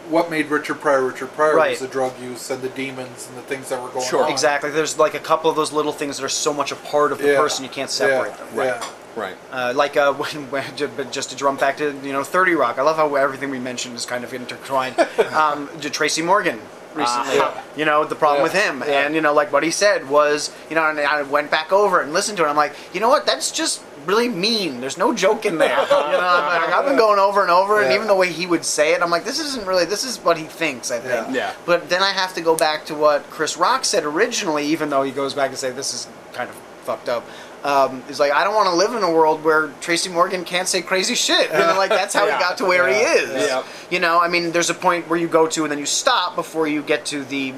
[0.10, 1.72] what made Richard Pryor Richard Pryor Right.
[1.72, 4.24] was the drug use and the demons and the things that were going Sure.
[4.26, 4.32] on.
[4.32, 4.70] exactly.
[4.72, 7.20] There's like a couple of those little things that are so much a part of
[7.20, 7.38] the Yeah.
[7.40, 8.38] person you can't separate yeah.
[8.38, 8.48] them.
[8.82, 8.84] Yeah.
[9.16, 9.36] Right.
[9.52, 10.64] Uh, like uh, when, when,
[10.98, 12.78] but just to drum back to you know Thirty Rock.
[12.78, 14.98] I love how everything we mentioned is kind of intertwined.
[15.34, 16.60] um, to Tracy Morgan
[16.96, 17.62] recently, Uh-huh.
[17.76, 18.44] you know the problem Yeah.
[18.44, 19.02] with him, Yeah.
[19.06, 22.00] and you know like what he said was, you know, and I went back over
[22.02, 22.48] and listened to it.
[22.48, 23.26] I'm like, you know what?
[23.28, 24.82] That's just really mean.
[24.82, 25.70] There's no joke in there.
[25.82, 28.46] you know, I'm like, I've been going over and over, and even the way he
[28.46, 29.86] would say it, I'm like, this isn't really.
[29.86, 30.92] This is what he thinks.
[30.92, 31.28] I think.
[31.30, 31.34] Yeah.
[31.34, 31.54] Yeah.
[31.66, 35.04] But then I have to go back to what Chris Rock said originally, even though
[35.04, 37.26] he goes back and say this is kind of fucked up.
[37.62, 40.66] Um, he's like, I don't want to live in a world where Tracy Morgan can't
[40.68, 41.52] say crazy shit.
[41.52, 42.38] Know, like that's how Yeah.
[42.38, 43.48] he got to where he is.
[43.48, 43.64] Yeah.
[43.90, 46.36] You know, I mean, there's a point where you go to and then you stop
[46.36, 47.54] before you get to the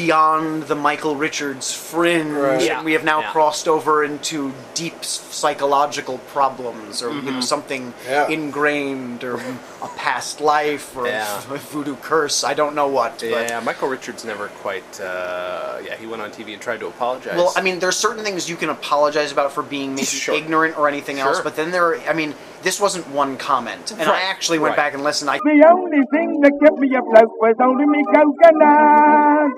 [0.00, 2.60] beyond the Michael Richards fringe, Right.
[2.62, 2.76] Yeah.
[2.76, 3.32] and we have now Yeah.
[3.32, 7.26] crossed over into deep psychological problems, or Mm-hmm.
[7.36, 8.28] know something Yeah.
[8.28, 9.40] ingrained, or
[9.80, 11.38] a past life, or Yeah.
[11.50, 12.44] a voodoo curse.
[12.44, 13.12] I don't know what.
[13.20, 15.00] But, Yeah, Michael Richards never quite.
[15.00, 17.34] Uh, yeah, he went on TV and tried to apologize.
[17.36, 20.34] Well, I mean, there's certain things you can apologize about for being maybe Sure.
[20.34, 22.34] ignorant or anything else, but then there, are, I mean,
[22.66, 24.76] this wasn't one comment, and I actually went right.
[24.76, 25.30] back and listened.
[25.30, 29.52] I The only thing that kept me afloat was holding me coconut.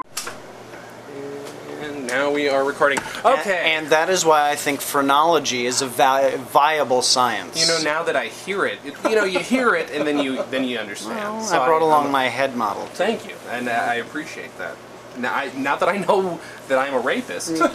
[1.80, 2.98] and now we are recording.
[3.24, 3.72] Okay.
[3.74, 7.58] and that is why I think phrenology is a vi- viable science.
[7.58, 10.18] you know, now that I hear it, it, you know, you hear it and then
[10.18, 11.16] you then you understand.
[11.16, 12.84] Well, So I brought along I'm- my head model.
[12.92, 14.76] Thank you, and uh, I appreciate that.
[15.18, 17.68] Now, I, now that I know that I'm a rapist, uh,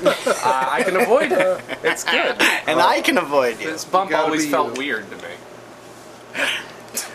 [0.45, 1.61] I can avoid it.
[1.83, 2.35] It's good.
[2.67, 3.71] And I can avoid you.
[3.71, 4.79] This bump You gotta always be felt you.
[4.79, 5.23] weird to me.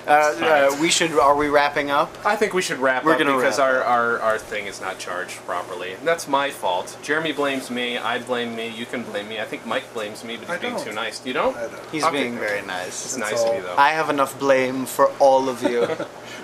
[0.06, 1.12] Uh, uh, we should.
[1.12, 2.10] Are we wrapping up?
[2.24, 4.80] I think we should wrap We're up gonna because wrap our, our, our thing is
[4.80, 5.92] not charged properly.
[5.92, 6.96] And that's my fault.
[7.02, 7.98] Jeremy blames me.
[7.98, 8.68] I blame me.
[8.68, 9.38] You can blame me.
[9.38, 10.84] I think Mike blames me, but he's I being don't.
[10.86, 11.24] too nice.
[11.26, 11.54] You don't?
[11.56, 11.90] I don't.
[11.92, 12.22] He's Okay.
[12.22, 13.04] being very nice.
[13.04, 13.56] It's That's nice of all.
[13.56, 13.76] you, though.
[13.76, 15.86] I have enough blame for all of you.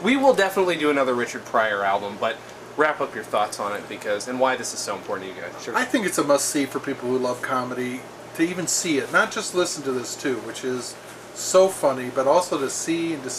[0.03, 2.37] We will definitely do another Richard Pryor album, but
[2.77, 5.41] wrap up your thoughts on it because and why this is so important to you
[5.41, 5.63] guys.
[5.63, 5.77] Sure.
[5.77, 8.01] I think it's a must see for people who love comedy
[8.35, 10.97] to even see it, not just listen to this too, which is
[11.35, 13.31] so funny, but also to see and to,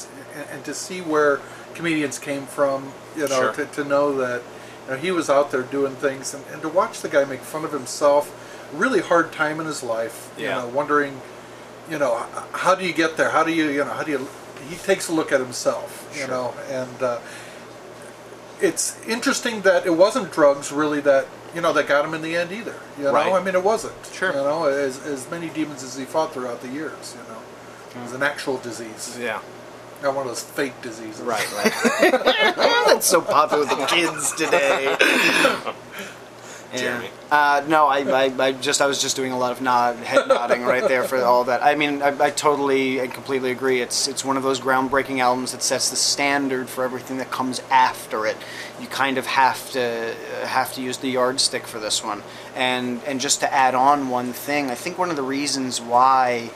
[0.52, 1.40] and- to see where
[1.74, 2.94] comedians came from.
[3.16, 3.54] You know, Sure.
[3.54, 4.42] to, to know that
[4.86, 7.40] you know he was out there doing things, and, and to watch the guy make
[7.42, 8.32] fun of himself,
[8.74, 10.34] really hard time in his life.
[10.38, 10.44] Yeah.
[10.44, 11.20] You know, wondering,
[11.90, 12.16] you know,
[12.54, 13.30] how do you get there?
[13.32, 14.28] How do you, you know, how do you?
[14.70, 16.10] He takes a look at himself.
[16.14, 16.28] You Sure.
[16.30, 17.04] know, and.
[17.04, 17.20] Uh,
[18.62, 22.36] it's interesting that it wasn't drugs really that you know that got him in the
[22.36, 22.76] end either.
[22.98, 23.32] You know, Right.
[23.32, 23.96] I mean, it wasn't.
[24.12, 24.30] Sure.
[24.30, 27.16] You know, as as many demons as he fought throughout the years.
[27.18, 27.40] You know,
[27.96, 28.24] it was an hmm.
[28.24, 29.40] actual disease, yeah.
[30.04, 31.22] not one of those fake diseases.
[31.22, 31.50] Right.
[31.54, 31.74] Right.
[32.88, 34.96] That's so popular with the kids today.
[36.78, 37.10] Jeremy.
[37.32, 40.28] Uh, no, I, I, I just I was just doing a lot of nod, head
[40.28, 41.64] nodding right there for all that.
[41.64, 43.82] I mean, I, I totally and completely agree.
[43.82, 47.62] It's it's one of those groundbreaking albums that sets the standard for everything that comes
[47.72, 48.38] after it.
[48.80, 50.16] You kind of have to
[50.46, 52.22] have to use the yardstick for this one.
[52.56, 56.52] And and just to add on one thing, I think one of the reasons why.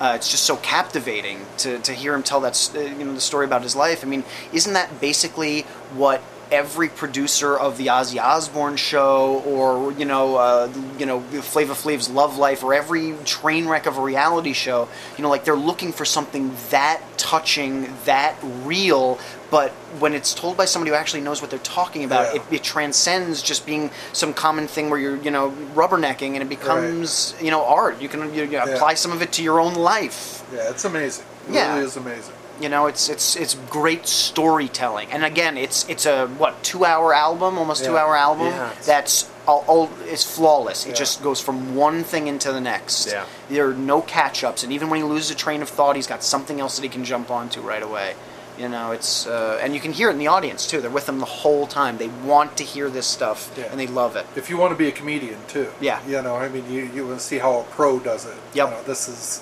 [0.00, 3.20] Uh, it's just so captivating to, to hear him tell that uh, you know the
[3.20, 4.04] story about his life.
[4.04, 5.62] I mean, isn't that basically
[5.94, 6.20] what
[6.52, 12.08] every producer of the Ozzy Osbourne show, or you know, uh, you know, Flavor Flav's
[12.08, 15.92] Love Life, or every train wreck of a reality show, you know, like they're looking
[15.92, 19.18] for something that touching, that real.
[19.50, 19.70] But
[20.00, 22.40] when it's told by somebody who actually knows what they're talking about, Yeah.
[22.50, 26.48] it, it transcends just being some common thing where you're, you know, rubbernecking, and it
[26.48, 28.00] becomes, you know, art.
[28.02, 30.44] You can you, you apply some of it to your own life.
[30.52, 31.24] Yeah, it's amazing.
[31.48, 31.74] It Yeah.
[31.74, 32.34] really is amazing.
[32.60, 37.12] You know, it's it's it's great storytelling, and again, it's it's a what two hour
[37.12, 38.46] album, almost two hour album.
[38.46, 40.86] Yeah, That's all, all it's flawless.
[40.86, 40.94] It Yeah.
[40.94, 43.08] just goes from one thing into the next.
[43.08, 43.24] Yeah.
[43.50, 46.06] There are no catch ups, and even when he loses a train of thought, he's
[46.06, 48.14] got something else that he can jump onto right away.
[48.56, 50.80] You know, it's uh, and you can hear it in the audience too.
[50.80, 51.98] They're with him the whole time.
[51.98, 53.64] They want to hear this stuff Yeah.
[53.72, 54.26] and they love it.
[54.36, 55.98] If you want to be a comedian too, Yeah.
[56.06, 58.36] you know, I mean, you you will see how a pro does it.
[58.54, 59.40] You know, this is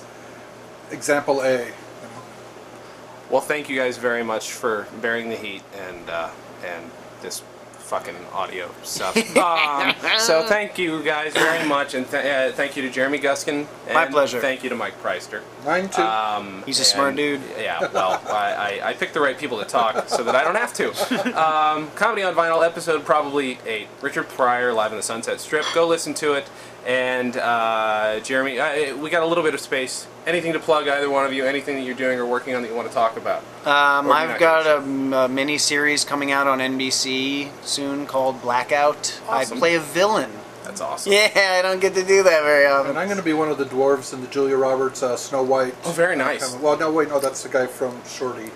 [0.90, 1.66] example A.
[3.32, 3.38] you know.
[3.38, 6.30] Well, thank you guys very much for bearing the heat and uh,
[6.64, 6.90] and
[7.22, 7.42] this
[7.92, 9.14] fucking audio stuff.
[9.36, 13.66] um, so thank you guys very much, and th- uh, thank you to Jeremy Guskin.
[13.86, 14.40] And My pleasure.
[14.40, 15.42] Thank you to Mike Preister.
[15.66, 16.00] Mine too.
[16.00, 17.42] Um, He's a smart dude.
[17.58, 20.54] Yeah, well, I, I, I picked the right people to talk so that I don't
[20.54, 20.88] have to.
[21.38, 23.88] Um, Comedy on Vinyl episode probably eight.
[24.00, 25.66] Richard Pryor live in the Sunset Strip.
[25.74, 26.48] Go listen to it.
[26.86, 30.06] And uh, Jeremy, uh, we got a little bit of space.
[30.26, 31.44] Anything to plug, either one of you?
[31.44, 33.40] Anything that you're doing or working on that you want to talk about?
[33.64, 38.42] Um, I've got a, a, m- a mini series coming out on NBC soon called
[38.42, 39.20] Blackout.
[39.28, 39.56] Awesome.
[39.56, 40.30] I play a villain.
[40.64, 41.12] That's awesome.
[41.12, 42.90] Yeah, I don't get to do that very often.
[42.90, 42.96] and often.
[42.98, 45.74] I'm going to be one of the dwarves in the Julia Roberts uh, Snow White.
[45.84, 46.54] Oh, very nice.
[46.56, 48.50] Well, no, wait, no, that's the guy from Shorty.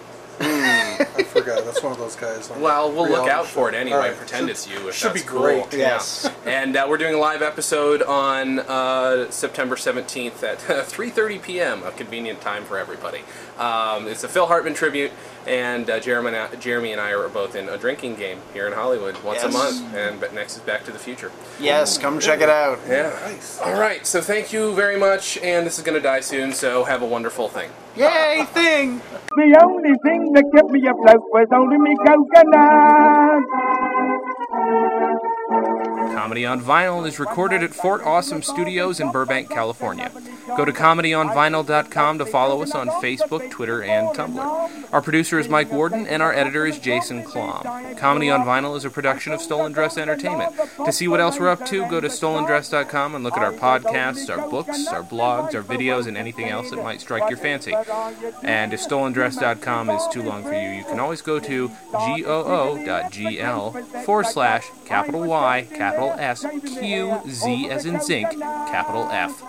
[1.00, 1.64] I forgot.
[1.64, 2.50] That's one of those guys.
[2.50, 3.96] on Well, we'll look reality out for it anyway.
[3.96, 4.16] All right.
[4.16, 4.88] Pretend Should- it's you.
[4.88, 5.40] If should that's be cool.
[5.40, 5.72] great.
[5.74, 6.00] Yeah.
[6.46, 11.82] And uh, we're doing a live episode on uh, September 17th at 3:30 p.m.
[11.82, 13.22] A convenient time for everybody.
[13.58, 15.10] Um, it's a Phil Hartman tribute,
[15.44, 18.68] and uh, Jeremy, and I, Jeremy and I are both in a drinking game here
[18.68, 21.32] in Hollywood once a month, and but next is Back to the Future.
[21.58, 22.78] Yes, come check it out.
[22.88, 23.18] Yeah.
[23.24, 23.58] Nice.
[23.60, 24.06] All right.
[24.06, 26.52] So thank you very much, and this is going to die soon.
[26.52, 27.70] So have a wonderful thing.
[27.96, 29.00] Yay, thing!
[29.36, 30.85] The only thing that kept me
[36.14, 40.10] Comedy on Vinyl is recorded at Fort Awesome Studios in Burbank, California.
[40.54, 44.92] Go to comedyonvinyl.com to follow us on Facebook, Twitter, and Tumblr.
[44.92, 47.98] Our producer is Mike Worden, and our editor is Jason Klamm.
[47.98, 50.54] Comedy on Vinyl is a production of Stolen Dress Entertainment.
[50.84, 54.30] To see what else we're up to, go to stolendress.com and look at our podcasts,
[54.30, 57.74] our books, our blogs, our videos, and anything else that might strike your fancy.
[58.42, 64.26] And if stolendress.com is too long for you, you can always go to goo.gl forward
[64.26, 69.42] slash capital Y, capital S, Q, Z as in zinc, capital F.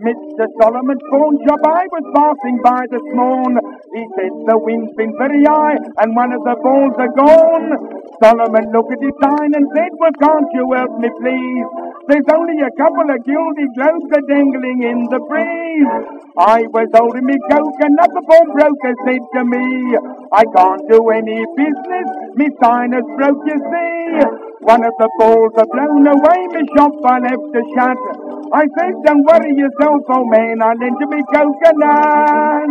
[0.00, 0.46] Mr.
[0.62, 3.58] Solomon's phone job I was passing by this morn.
[3.90, 7.74] He said the wind's been very high and one of the balls are gone.
[8.22, 11.66] Solomon looked at his sign and said, Well, can't you help me, please?
[12.06, 15.90] There's only a couple of gilded globes are dangling in the breeze.
[16.38, 19.98] I was holding me coconut, the pawnbroker said to me,
[20.30, 22.06] I can't do any business,
[22.38, 24.49] me sign is broke, you see.
[24.62, 27.96] One of the balls are blown away, my shop I left to shot.
[28.52, 32.68] I said, don't worry yourself, old man, I'll lend you me coconut.